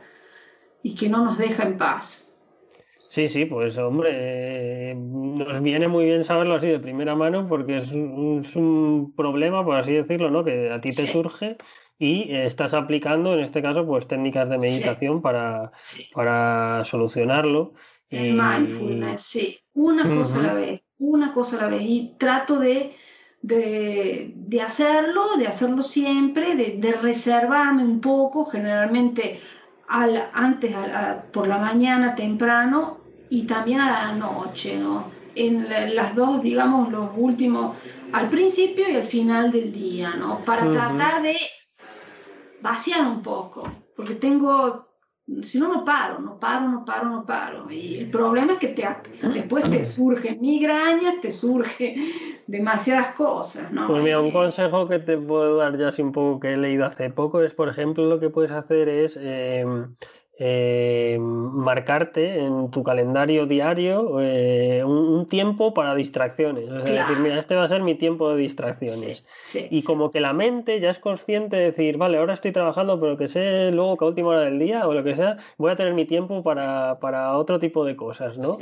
[0.82, 2.30] y que no nos deja en paz.
[3.08, 7.92] Sí, sí, pues hombre, nos viene muy bien saberlo así de primera mano porque es
[7.92, 10.44] un, problema, por así decirlo, ¿no?
[10.44, 11.58] Que a ti te surge
[12.04, 15.72] y estás aplicando, en este caso, pues técnicas de meditación Para,
[16.14, 17.74] para solucionarlo.
[18.10, 19.60] El mindfulness, sí.
[19.74, 21.82] Una cosa a la vez, una cosa a la vez.
[21.84, 22.94] Y trato de,
[23.42, 29.40] de, hacerlo, de hacerlo siempre, de, reservarme un poco, generalmente
[29.88, 30.76] al, antes,
[31.32, 33.00] por la mañana temprano
[33.30, 35.10] y también a la noche, ¿no?
[35.36, 37.78] En las dos, digamos, los últimos,
[38.12, 40.44] al principio y al final del día, ¿no?
[40.44, 41.38] Para tratar de
[42.64, 44.88] vaciar un poco, porque tengo
[45.42, 47.72] si no, no paro, no paro, no paro, no paro.
[47.72, 48.86] Y el problema es que te,
[49.34, 51.96] después te surgen migrañas, te surge
[52.48, 53.88] demasiadas cosas, ¿no?
[53.88, 56.86] Pues mira, un consejo que te puedo dar ya así un poco que he leído
[56.86, 59.66] hace poco es, por ejemplo, lo que puedes hacer es eh,
[60.46, 66.66] eh, marcarte en tu calendario diario eh, un, tiempo para distracciones.
[66.66, 69.24] Es decir, mira, este va a ser mi tiempo de distracciones.
[69.70, 73.16] y como que la mente ya es consciente de decir, vale, ahora estoy trabajando, pero
[73.16, 75.78] que sé luego que a última hora del día o lo que sea, voy a
[75.78, 78.58] tener mi tiempo para, para otro tipo de cosas, ¿no?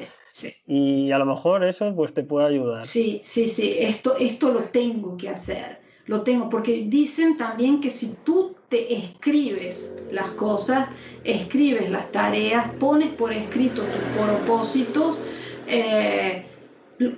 [0.68, 2.86] Y a lo mejor eso pues te puede ayudar.
[2.86, 5.80] Sí, sí, sí, esto, esto lo tengo que hacer.
[6.06, 10.88] Lo tengo, porque dicen también que si tú te escribes las cosas,
[11.26, 15.20] escribes las tareas, pones por escrito tus propósitos,
[15.68, 16.46] eh,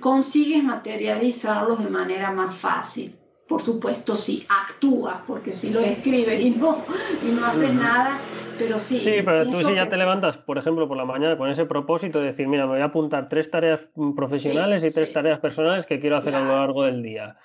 [0.00, 3.14] consigues materializarlos de manera más fácil.
[3.46, 6.78] Por supuesto, si actúas, porque si lo escribes y no,
[7.22, 8.18] y no haces nada,
[8.58, 8.98] pero sí.
[8.98, 12.18] Sí, pero tú si ya te levantas, por ejemplo, por la mañana con ese propósito
[12.18, 13.80] de decir, mira, me voy a apuntar tres tareas
[14.16, 17.36] profesionales y tres tareas personales que quiero hacer a lo largo del día.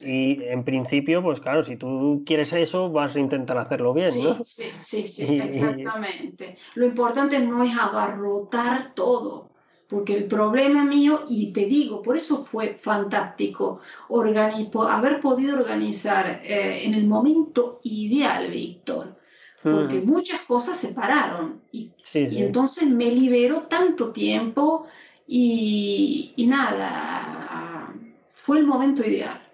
[0.00, 4.44] Y en principio, pues claro, si tú quieres eso, vas a intentar hacerlo bien, ¿no?
[4.44, 6.56] Sí, sí, sí, exactamente.
[6.74, 9.50] Lo importante no es abarrotar todo,
[9.88, 13.80] porque el problema mío, y te digo, por eso fue fantástico
[14.88, 19.16] haber podido organizar eh, en el momento ideal, Víctor,
[19.62, 24.86] porque muchas cosas se pararon y, y, entonces me liberó tanto tiempo
[25.26, 27.92] y, y nada,
[28.30, 29.47] fue el momento ideal.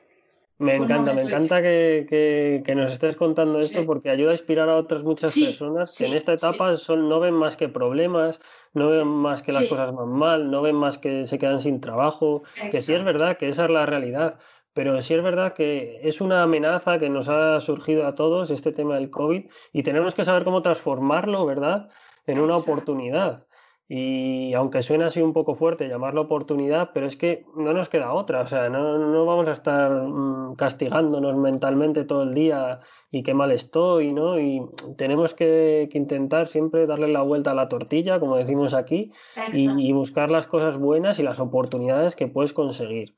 [0.59, 5.03] Me encanta, me encanta que, nos estés contando esto porque ayuda a inspirar a otras
[5.03, 8.41] muchas personas que en esta etapa son, no ven más que problemas,
[8.73, 11.81] no ven más que las cosas van mal, no ven más que se quedan sin
[11.81, 14.39] trabajo, que sí es verdad que esa es la realidad,
[14.75, 18.71] pero sí es verdad que es una amenaza que nos ha surgido a todos este
[18.71, 21.89] tema del COVID y tenemos que saber cómo transformarlo, ¿verdad?,
[22.27, 23.47] en una oportunidad.
[23.87, 28.15] Y aunque suene así un poco fuerte llamarlo oportunidad, pero es que no nos queda
[28.15, 28.41] otra.
[28.41, 32.81] O sea, no, no vamos a estar mm, castigándonos mentalmente todo el día
[33.11, 34.41] y qué mal estoy, ¿no?
[34.41, 34.63] Y
[34.97, 39.13] tenemos que, intentar siempre darle la vuelta a la tortilla, como decimos aquí,
[39.53, 43.15] y, y, buscar las cosas buenas y las oportunidades que puedes conseguir.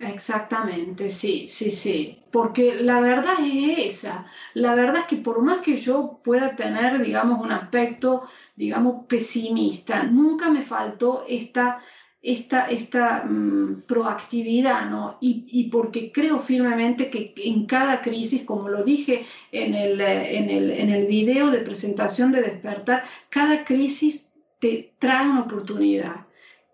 [0.00, 2.24] Exactamente, sí, sí, sí.
[2.32, 4.26] Porque la verdad es esa.
[4.54, 8.24] La verdad es que por más que yo pueda tener, digamos, un aspecto
[8.56, 10.04] digamos, pesimista.
[10.04, 11.80] Nunca me faltó esta,
[12.22, 15.18] esta, esta mm, proactividad, ¿no?
[15.20, 20.70] Y, porque creo firmemente que en cada crisis, como lo dije en el, en el,
[20.70, 24.24] en el video de presentación de Despertar, cada crisis
[24.58, 26.26] te trae una oportunidad.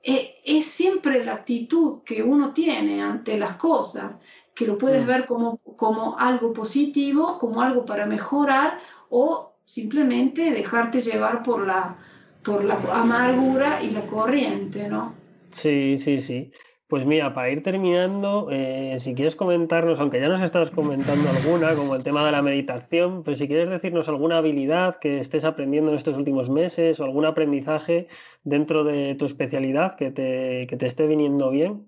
[0.03, 4.15] E, es siempre la actitud que uno tiene ante las cosas,
[4.55, 5.07] que lo puedes mm.
[5.07, 8.79] ver como, como algo positivo, como algo para mejorar
[9.09, 11.97] o simplemente dejarte llevar por la,
[12.43, 15.15] por la amargura y la corriente, ¿no?
[15.53, 16.51] Sí, sí, sí.
[16.89, 21.77] Pues mira, para ir terminando, eh, si quieres comentarnos, aunque ya nos estás comentando alguna,
[21.77, 25.93] como el tema de la meditación, pues si quieres decirnos alguna habilidad que estés aprendiendo
[25.93, 28.09] en estos últimos meses o algún aprendizaje
[28.43, 31.87] dentro de tu especialidad que te, que te esté viniendo bien.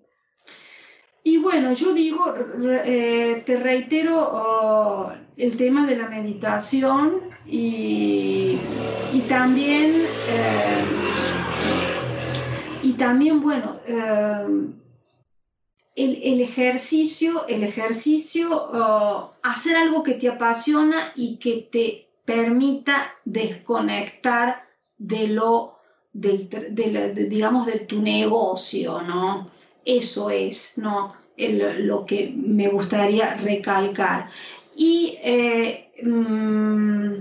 [1.25, 2.33] Y bueno, yo digo,
[2.85, 8.59] eh, te reitero oh, el tema de la meditación, y,
[9.29, 10.85] también, eh,
[12.83, 14.47] y también, bueno, eh,
[15.97, 24.65] el, ejercicio, el ejercicio, oh, hacer algo que te apasiona y que te permita desconectar
[24.97, 25.79] de lo,
[26.13, 29.51] de, digamos, de tu negocio, ¿no?
[29.85, 31.21] Eso es, ¿no?
[31.37, 34.29] lo que me gustaría recalcar.
[34.77, 37.12] Y eh, mm,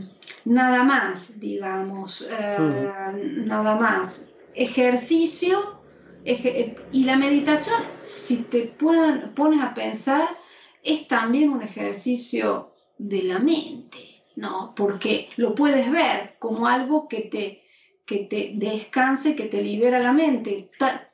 [0.46, 3.14] nada más, digamos, eh,
[3.46, 4.30] nada más.
[4.54, 5.80] Ejercicio
[6.24, 10.38] y la meditación, si te pones a pensar,
[10.84, 14.74] es también un ejercicio de la mente, ¿no?
[14.76, 17.64] Porque lo puedes ver como algo que te,
[18.06, 20.70] que te descanse, que te libera la mente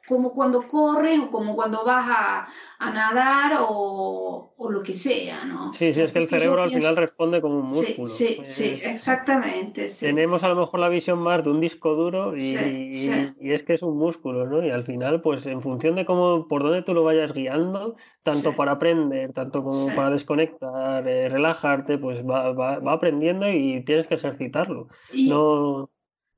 [0.08, 2.47] como cuando corres o como cuando vas
[2.80, 5.74] a, nadar o, lo que sea, ¿no?
[5.74, 8.08] Sí, sí, es que el cerebro al final responde como un músculo.
[8.08, 9.89] Sí, sí, exactamente.
[9.99, 12.55] Tenemos a lo mejor la visión más de un disco duro y,
[13.41, 14.66] es que es un músculo, ¿no?
[14.66, 18.53] Y al final, pues en función de cómo, por dónde tú lo vayas guiando, tanto
[18.53, 24.08] para aprender, tanto como para desconectar, eh, relajarte, pues va, va, va, aprendiendo y tienes
[24.08, 24.88] que ejercitarlo.
[25.14, 25.89] no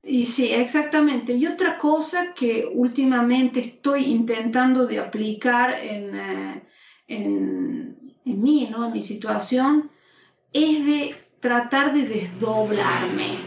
[0.02, 1.34] y sí, exactamente.
[1.34, 6.62] Y otra cosa que últimamente estoy intentando de aplicar en, eh,
[7.06, 8.86] en, mí, ¿no?
[8.86, 9.90] en mi situación,
[10.52, 13.38] es de tratar de desdoblarme.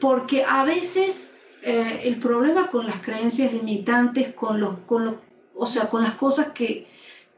[0.00, 5.20] Porque a veces eh, el problema con las creencias limitantes, con los, con
[5.54, 6.86] o sea, con las cosas que,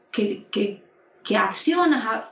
[0.09, 0.83] que, que,
[1.23, 2.31] que accionas,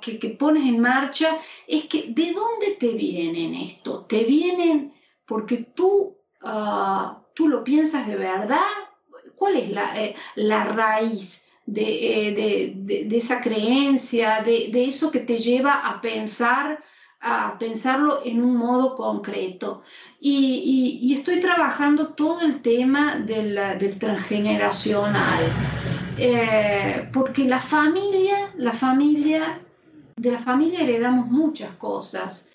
[0.00, 4.04] que, que pones en marcha, es que ¿de dónde te vienen esto?
[4.04, 4.95] Te vienen
[5.26, 8.58] porque tú, ah, tú lo piensas de verdad.
[9.34, 15.20] ¿Cuál es la, eh, la raíz de, eh, de, de, esa creencia, de, eso que
[15.20, 16.82] te lleva a pensar?
[17.18, 19.82] a pensarlo en un modo concreto.
[20.20, 25.50] Y, y, estoy trabajando todo el tema del, del transgeneracional,
[26.18, 29.60] eh, porque la familia, la familia,
[30.14, 32.46] de la familia heredamos muchas cosas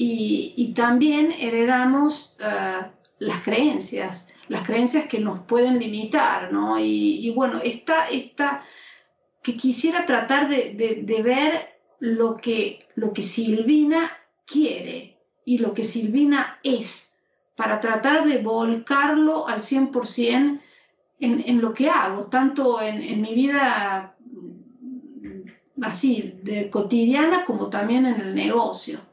[0.00, 2.86] y, también heredamos eh,
[3.18, 6.78] las creencias, las creencias que nos pueden limitar, ¿no?
[6.78, 8.62] Y, bueno, esta, esta,
[9.42, 14.08] que quisiera tratar de, ver lo que, lo que Silvina
[14.46, 17.12] quiere y lo que Silvina es,
[17.56, 20.60] para tratar de volcarlo al 100%
[21.18, 27.66] en, en lo que hago, tanto en, en mi vida mm, así, de cotidiana como
[27.68, 29.07] también en el negocio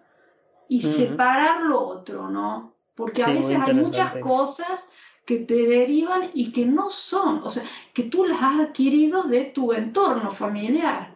[0.67, 2.73] y separar lo otro, ¿no?
[2.95, 4.87] Porque a veces hay muchas cosas
[5.25, 7.63] que te derivan y que no son, o sea,
[7.93, 11.15] que tú las has adquirido de tu entorno familiar.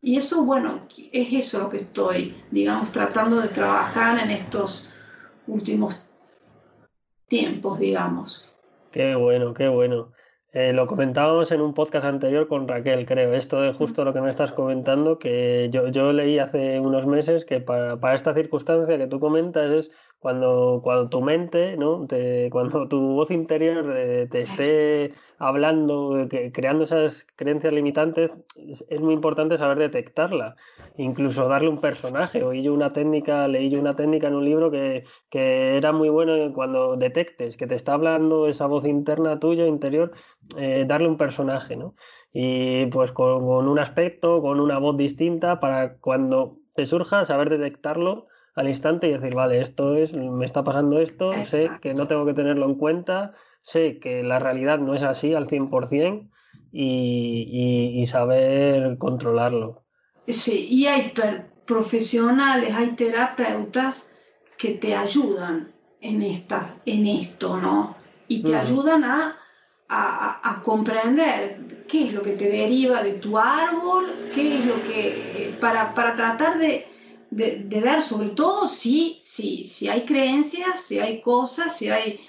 [0.00, 4.88] Y eso, bueno, es eso lo que estoy, digamos, tratando de trabajar en estos
[5.46, 6.02] últimos
[7.28, 8.48] tiempos, digamos.
[8.90, 10.12] Qué bueno, qué bueno.
[10.58, 13.34] Eh, lo comentábamos en un podcast anterior con Raquel, creo.
[13.34, 17.44] Esto de justo lo que me estás comentando, que yo, yo leí hace unos meses
[17.44, 19.90] que para, para esta circunstancia que tú comentas es
[20.26, 22.04] cuando, cuando tu mente, ¿no?
[22.50, 29.56] cuando tu voz interior eh, te esté hablando, creando esas creencias limitantes, es, muy importante
[29.56, 30.56] saber detectarla,
[30.96, 32.42] incluso darle un personaje.
[32.42, 36.08] Oí yo una técnica, leí yo una técnica en un libro que, que era muy
[36.08, 40.10] bueno cuando detectes que te está hablando esa voz interna tuya, interior,
[40.58, 41.94] eh, darle un personaje, ¿no?
[42.32, 47.48] Y pues con, con un aspecto, con una voz distinta, para cuando te surja, saber
[47.48, 48.26] detectarlo
[48.56, 52.24] al instante y decir, vale, esto es, me está pasando esto, sé que no tengo
[52.24, 56.30] que tenerlo en cuenta, sé que la realidad no es así al 100%
[56.72, 59.84] y, y, saber controlarlo.
[60.26, 61.12] Sí, y hay
[61.66, 64.08] profesionales, hay terapeutas
[64.56, 67.94] que te ayudan en, esta, en esto, ¿no?
[68.26, 69.36] Y te ayudan a,
[69.88, 74.82] a, a, comprender qué es lo que te deriva de tu árbol, qué es lo
[74.82, 76.95] que, para, para tratar de,
[77.30, 82.20] de, ver sobre todo si, si, si hay creencias, si hay cosas, si hay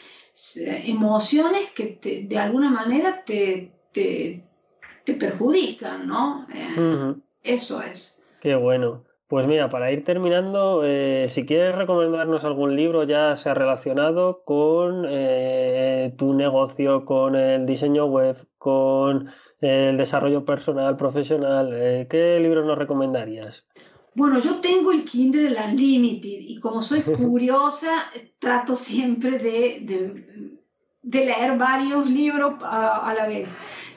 [0.85, 4.43] emociones que de alguna manera te, te,
[5.19, 6.45] perjudican, ¿no?
[6.53, 8.21] Eh, eso es.
[8.41, 9.03] Qué bueno.
[9.27, 15.05] Pues mira, para ir terminando, eh, si quieres recomendarnos algún libro ya sea relacionado con
[15.09, 19.29] eh, tu negocio, con el diseño web, con
[19.59, 23.65] el desarrollo personal, profesional, ¿qué libro nos recomendarías?
[24.17, 28.09] Bueno, yo tengo el Kindle Unlimited y como soy curiosa,
[28.39, 30.25] trato siempre de,
[31.03, 33.47] de, leer varios libros a, la vez.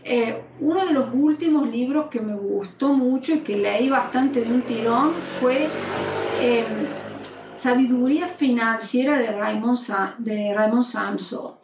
[0.04, 4.52] Eh, uno de los últimos libros que me gustó mucho y que leí bastante de
[4.52, 5.68] un tirón fue
[6.42, 6.86] em,
[7.56, 11.54] Sabiduría financiera de Raymond, de Raymond Samson.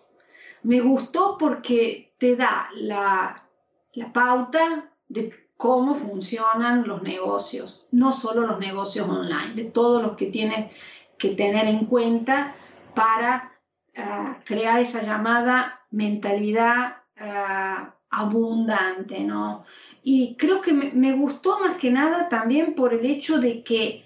[0.63, 3.47] Me gustó porque te da la,
[3.93, 10.17] la pauta de cómo funcionan los negocios, no solo los negocios online, de todos los
[10.17, 10.73] que tienes
[11.19, 12.55] que tener en cuenta
[12.95, 13.53] para
[13.97, 19.65] uh, crear esa llamada mentalidad uh, abundante, ¿no?
[20.03, 24.05] Y creo que me, gustó más que nada también por el hecho de que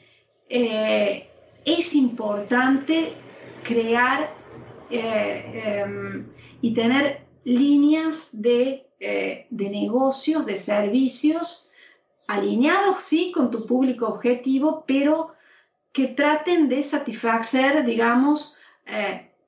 [0.48, 1.30] eh,
[1.64, 3.12] es importante
[3.62, 4.34] crear
[4.90, 6.24] eh, eh,
[6.61, 11.68] y tener líneas de, de, negocios, de servicios
[12.28, 15.34] alineados, sí, con tu público objetivo, pero
[15.92, 18.57] que traten de satisfacer, digamos,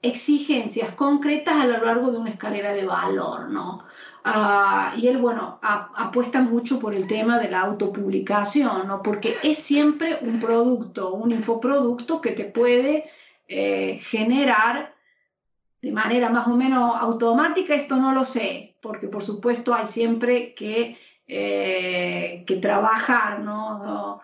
[0.03, 3.85] exigencias concretas a lo largo de una escalera de valor, ¿no?
[4.25, 9.03] Uh, y él, bueno, apuesta mucho por el tema de la autopublicación, ¿no?
[9.03, 13.11] Porque es siempre un producto, un infoproducto que te puede
[13.49, 14.95] eh, generar
[15.81, 20.55] de manera más o menos automática, esto no lo sé, porque por supuesto hay siempre
[20.55, 24.21] que, eh, que trabajar, ¿no?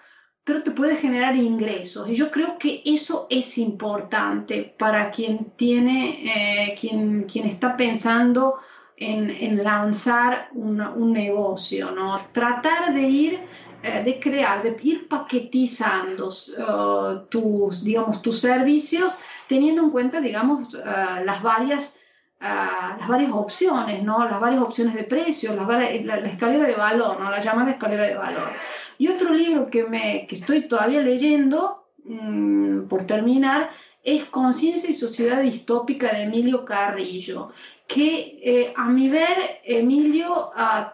[0.49, 2.09] pero te puede generar ingresos.
[2.09, 8.57] Y yo creo que eso es importante para quien tiene, eh, quien, quien está pensando
[8.97, 12.19] en, lanzar un negocio, ¿no?
[12.33, 13.41] Tratar de ir,
[13.83, 20.73] eh, de crear, de ir paquetizando uh, tus, digamos, tus servicios, teniendo en cuenta, digamos,
[20.75, 21.98] uh, las varias...
[22.41, 24.25] Las varias opciones, ¿no?
[24.25, 27.31] las varias opciones de precios, la, la, escalera de valor, ¿no?
[27.31, 28.51] la llamada escalera de valor.
[28.97, 33.71] Y otro libro que, me, que estoy todavía leyendo, mmm, por terminar,
[34.05, 37.51] es Conciencia y Sociedad Distópica de Emilio Carrillo,
[37.87, 40.87] que eh, a mi ver, Emilio uh,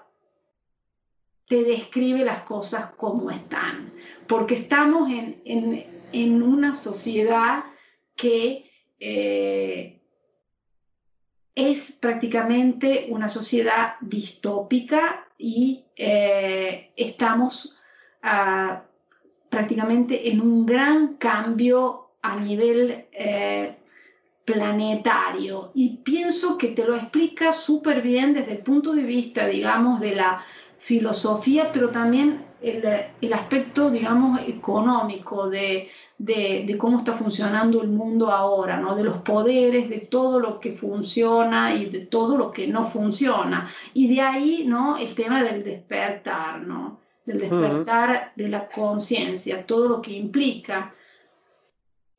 [1.47, 3.93] te describe las cosas como están,
[4.27, 7.65] porque estamos en, en, en una sociedad
[8.17, 10.01] que eh,
[11.55, 17.79] es prácticamente una sociedad distópica y eh, estamos
[18.25, 18.79] uh,
[19.49, 23.77] prácticamente en un gran cambio a nivel eh,
[24.45, 25.71] planetario.
[25.75, 30.17] Y pienso que te lo explica súper bien desde el punto de vista, digamos, de
[30.17, 30.45] la
[30.79, 32.85] filosofía, pero también el,
[33.21, 38.95] el aspecto, digamos, económico de, de, de, cómo está funcionando el mundo ahora, ¿no?
[38.95, 43.71] de los poderes, de todo lo que funciona y de todo lo que no funciona.
[43.93, 44.97] Y de ahí ¿no?
[44.97, 47.01] el tema del despertar, ¿no?
[47.27, 50.95] del despertar de la conciencia, todo lo que implica.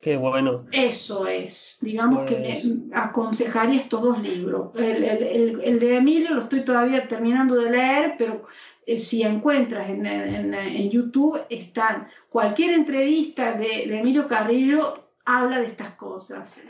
[0.00, 0.66] Qué bueno.
[0.70, 4.70] Eso es, digamos que me pues aconsejaría estos dos libros.
[4.76, 8.44] El, el, el, de Emilio lo estoy todavía terminando de leer, pero
[8.86, 15.66] si encuentras en, en, en, YouTube, están cualquier entrevista de, de Emilio Carrillo habla de
[15.66, 16.62] estas cosas.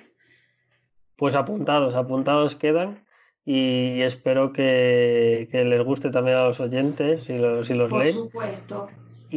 [1.17, 3.05] Pues apuntados, apuntados quedan
[3.45, 8.03] y espero que, que, les guste también a los oyentes si los, si los Por
[8.03, 8.15] leen.
[8.15, 8.89] supuesto.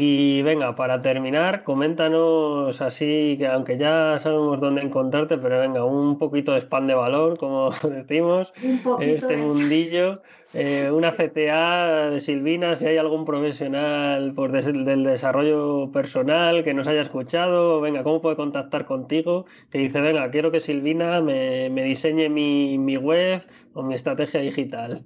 [0.02, 6.18] Y venga, para terminar, coméntanos así, que aunque ya sabemos dónde encontrarte, pero venga, un
[6.18, 9.38] poquito de spam de valor, como decimos, un en este de...
[9.38, 10.22] mundillo.
[10.54, 16.74] Eh, una CTA de Silvina, si hay algún profesional por des del desarrollo personal que
[16.74, 19.47] nos haya escuchado, venga, ¿cómo puede contactar contigo?
[19.70, 23.43] Que dice, venga, quiero que Silvina me, me diseñe mi, mi web
[23.74, 25.04] o mi estrategia digital.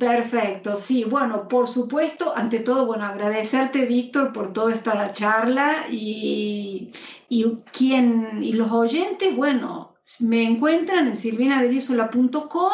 [0.00, 6.90] Perfecto, sí, bueno, por supuesto, ante todo, bueno, agradecerte, Víctor, por toda esta charla y,
[7.28, 12.72] y, quien, y los oyentes, bueno, me encuentran en silvinadelisola.com.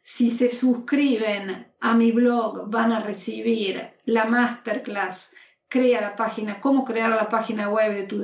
[0.00, 5.32] Si se suscriben a mi blog, van a recibir la masterclass
[5.68, 8.22] Crea la página, cómo crear la página web de tu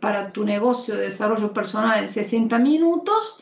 [0.00, 3.40] para tu negocio de desarrollo personal en 60 minutos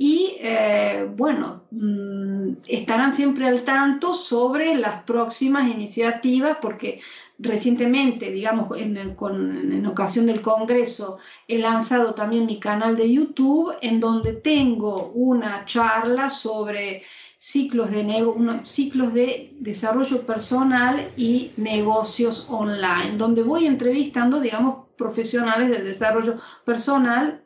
[0.00, 7.00] y eh, bueno, mmm, estarán siempre al tanto sobre las próximas iniciativas porque
[7.36, 11.18] recientemente, digamos, en, en, ocasión del Congreso,
[11.48, 17.02] he lanzado también mi canal de YouTube en donde tengo una charla sobre
[17.38, 25.84] ciclos de, ciclos de desarrollo personal y negocios online, donde voy entrevistando, digamos, profesionales del
[25.84, 27.42] desarrollo personal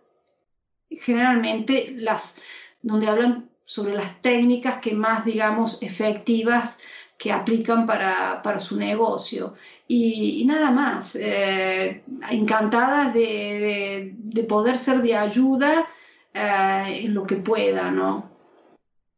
[1.00, 2.36] generalmente las,
[2.82, 6.78] donde hablan sobre las técnicas que más, digamos, efectivas
[7.16, 9.54] que aplican para, para su negocio.
[9.86, 15.86] Y, nada más, eh, encantada de, de, de, poder ser de ayuda
[16.34, 18.30] eh, en lo que pueda, ¿no?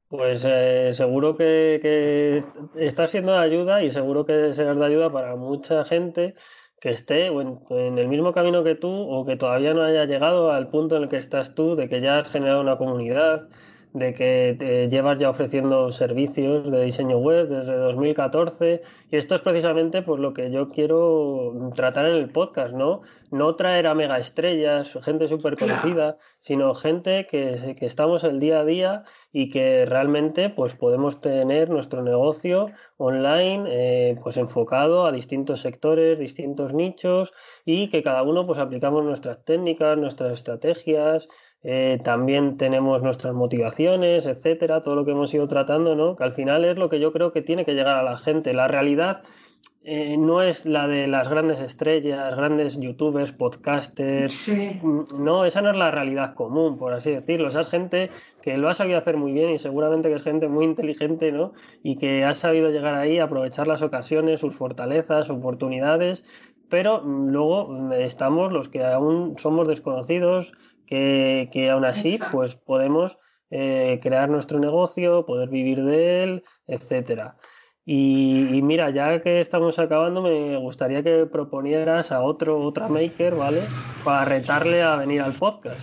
[0.09, 2.45] Pues eh, seguro que, que
[2.77, 6.35] está siendo de ayuda y seguro que será de ayuda para mucha gente
[6.85, 10.69] que esté en, el mismo camino que tú o que todavía no haya llegado al
[10.69, 13.49] punto en el que estás tú, de que ya has generado una comunidad,
[13.95, 19.41] de que te llevas ya ofreciendo servicios de diseño web desde 2014 y esto es
[19.41, 23.03] precisamente pues lo que yo quiero tratar en el podcast, ¿no?
[23.31, 28.61] No traer a mega estrellas, gente súper conocida, sino gente que, que, estamos el día
[28.61, 35.13] a día y que realmente pues podemos tener nuestro negocio online eh, pues enfocado a
[35.13, 37.33] distintos sectores, distintos nichos
[37.65, 41.29] y que cada uno pues aplicamos nuestras técnicas, nuestras estrategias,
[41.65, 46.15] eh, también tenemos nuestras motivaciones, etcétera, todo lo que hemos ido tratando, ¿no?
[46.15, 48.53] Que al final es lo que yo creo que tiene que llegar a la gente.
[48.53, 49.23] La realidad
[49.83, 54.49] eh, no es la de las grandes estrellas, grandes youtubers, podcasters.
[54.83, 57.49] Mm, no, esa no es la realidad común, por así decirlo.
[57.49, 58.11] Esa es gente
[58.43, 61.53] que lo ha sabido hacer muy bien y seguramente que es gente muy inteligente, ¿no?
[61.83, 66.25] Y que ha sabido llegar ahí, aprovechar las ocasiones, sus fortalezas, oportunidades.
[66.69, 70.53] Pero mm, luego mm, estamos los que aún somos desconocidos,
[70.87, 73.19] que, que aún así pues podemos
[73.51, 77.37] eh, crear nuestro negocio, poder vivir de él, etcétera.
[77.87, 83.63] Y, mira, ya que estamos acabando, me gustaría que proponieras a otro, otra maker, ¿vale?
[84.03, 85.81] Para retarle a venir al podcast.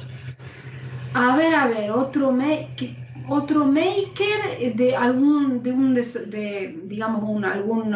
[1.14, 2.90] A ver, a ver, otro maker,
[3.30, 7.96] otro maker de algún, de un, de, digamos, un, algún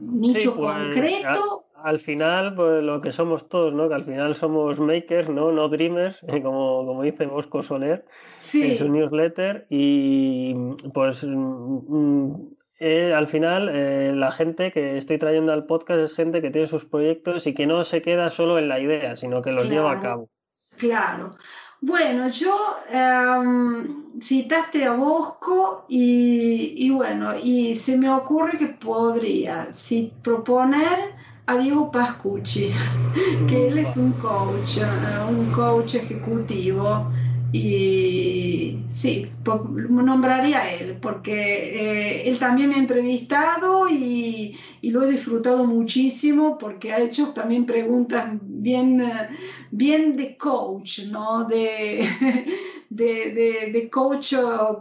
[0.00, 3.88] nicho pues, concreto al final, pues lo que somos todos, ¿no?
[3.88, 5.52] Que al final somos makers, ¿no?
[5.52, 8.06] No dreamers, como, como dice Bosco Soler
[8.54, 9.66] en su newsletter.
[9.68, 10.54] Y
[10.94, 12.32] pues mm,
[12.80, 16.68] eh, al final eh, la gente que estoy trayendo al podcast es gente que tiene
[16.68, 19.92] sus proyectos y que no se queda solo en la idea, sino que los lleva
[19.92, 20.30] a cabo.
[20.78, 21.36] Claro.
[21.82, 29.70] Bueno, yo em, citaste a Bosco y, y, bueno, y se me ocurre que podría
[29.70, 31.13] si proponer
[31.46, 32.72] a Diego Pascucci,
[33.48, 37.10] que él es un coach, eh, un coach ejecutivo.
[37.52, 45.02] Y sí, nombraría a él, porque eh, él también me ha entrevistado y, y, lo
[45.02, 49.28] he disfrutado muchísimo porque ha hecho también preguntas bien, eh,
[49.70, 51.44] bien de coach, ¿no?
[51.44, 52.08] De,
[52.94, 54.34] de, de, coach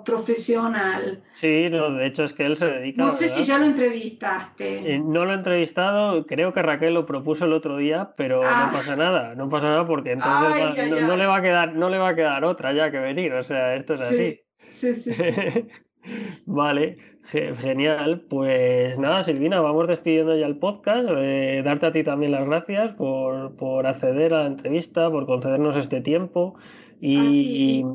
[0.05, 1.23] profesional.
[1.31, 3.03] Sí, de hecho es que él se dedica.
[3.03, 4.93] No sé si ya lo entrevistaste.
[4.93, 8.47] Eh, no lo he entrevistado, creo que Raquel lo propuso el otro día, pero no
[8.49, 8.69] ah.
[8.71, 12.09] pasa nada, no pasa nada porque entonces no, le va a quedar, no le va
[12.09, 14.39] a quedar otra ya que venir, o sea, esto es así.
[14.73, 15.23] Sí, sí, sí.
[16.45, 18.21] vale, genial.
[18.27, 21.07] Pues nada, Silvina, vamos despidiendo ya el podcast.
[21.15, 25.77] Eh, darte a ti también las gracias por, por acceder a la entrevista, por concedernos
[25.77, 26.55] este tiempo.
[26.99, 27.85] Y,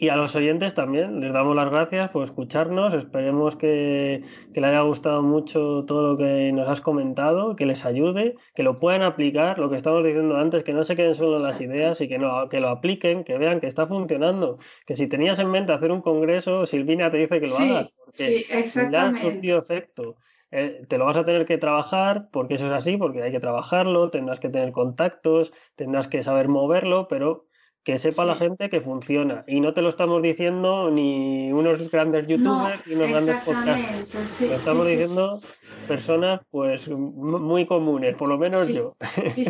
[0.00, 2.94] y a los oyentes también les damos las gracias por escucharnos.
[2.94, 4.24] Esperemos que,
[4.54, 8.62] que, les haya gustado mucho todo lo que nos has comentado, que les ayude, que
[8.62, 12.00] lo puedan aplicar, lo que estamos diciendo antes, que no se queden solo las ideas
[12.00, 14.58] y que, no, que lo apliquen, que vean que está funcionando.
[14.86, 18.46] Que si tenías en mente hacer un congreso, Silvina te dice que lo hagas, porque
[18.90, 20.16] ya ha surtido efecto.
[20.50, 23.38] Eh, te lo vas a tener que trabajar porque eso es así, porque hay que
[23.38, 27.49] trabajarlo, tendrás que tener contactos, tendrás que saber moverlo, pero
[27.82, 29.44] que sepa la gente que funciona.
[29.46, 34.40] Y no te lo estamos diciendo ni unos grandes youtubers ni unos grandes podcasts.
[34.42, 35.40] lo estamos diciendo
[35.88, 38.96] personas pues muy comunes, por lo menos yo.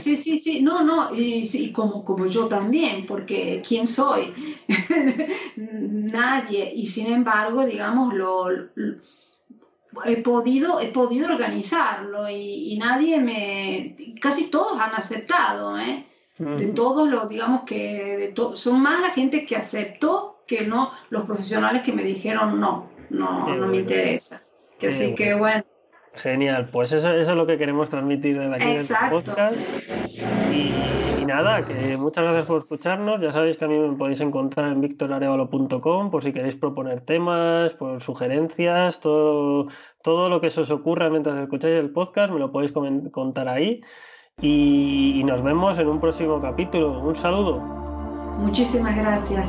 [0.01, 4.33] Sí, sí, sí, no, no, y, como, como yo también, porque ¿quién soy?
[5.57, 6.72] Nadie.
[6.74, 8.49] Y sin embargo, digamos, lo,
[10.07, 16.07] he podido, he podido organizarlo y, y, nadie me, casi todos han aceptado, ¿eh?
[16.41, 21.82] De todos los, digamos que son más la gente que aceptó que no los profesionales
[21.82, 24.43] que me dijeron no, no, no me interesa.
[24.78, 25.62] Que así que bueno.
[26.14, 29.57] Genial, pues eso, eso, es lo que queremos transmitir desde aquí en el podcast.
[30.51, 33.20] Y, nada, que muchas gracias por escucharnos.
[33.20, 37.74] Ya sabéis que a mí me podéis encontrar en victorarevalo.com por si queréis proponer temas,
[37.74, 39.68] por sugerencias, todo,
[40.03, 42.72] todo lo que se os ocurra mientras escucháis el podcast, me lo podéis
[43.12, 43.82] contar ahí
[44.43, 46.99] y, nos vemos en un próximo capítulo.
[47.01, 47.61] Un saludo.
[48.41, 49.47] Muchísimas gracias.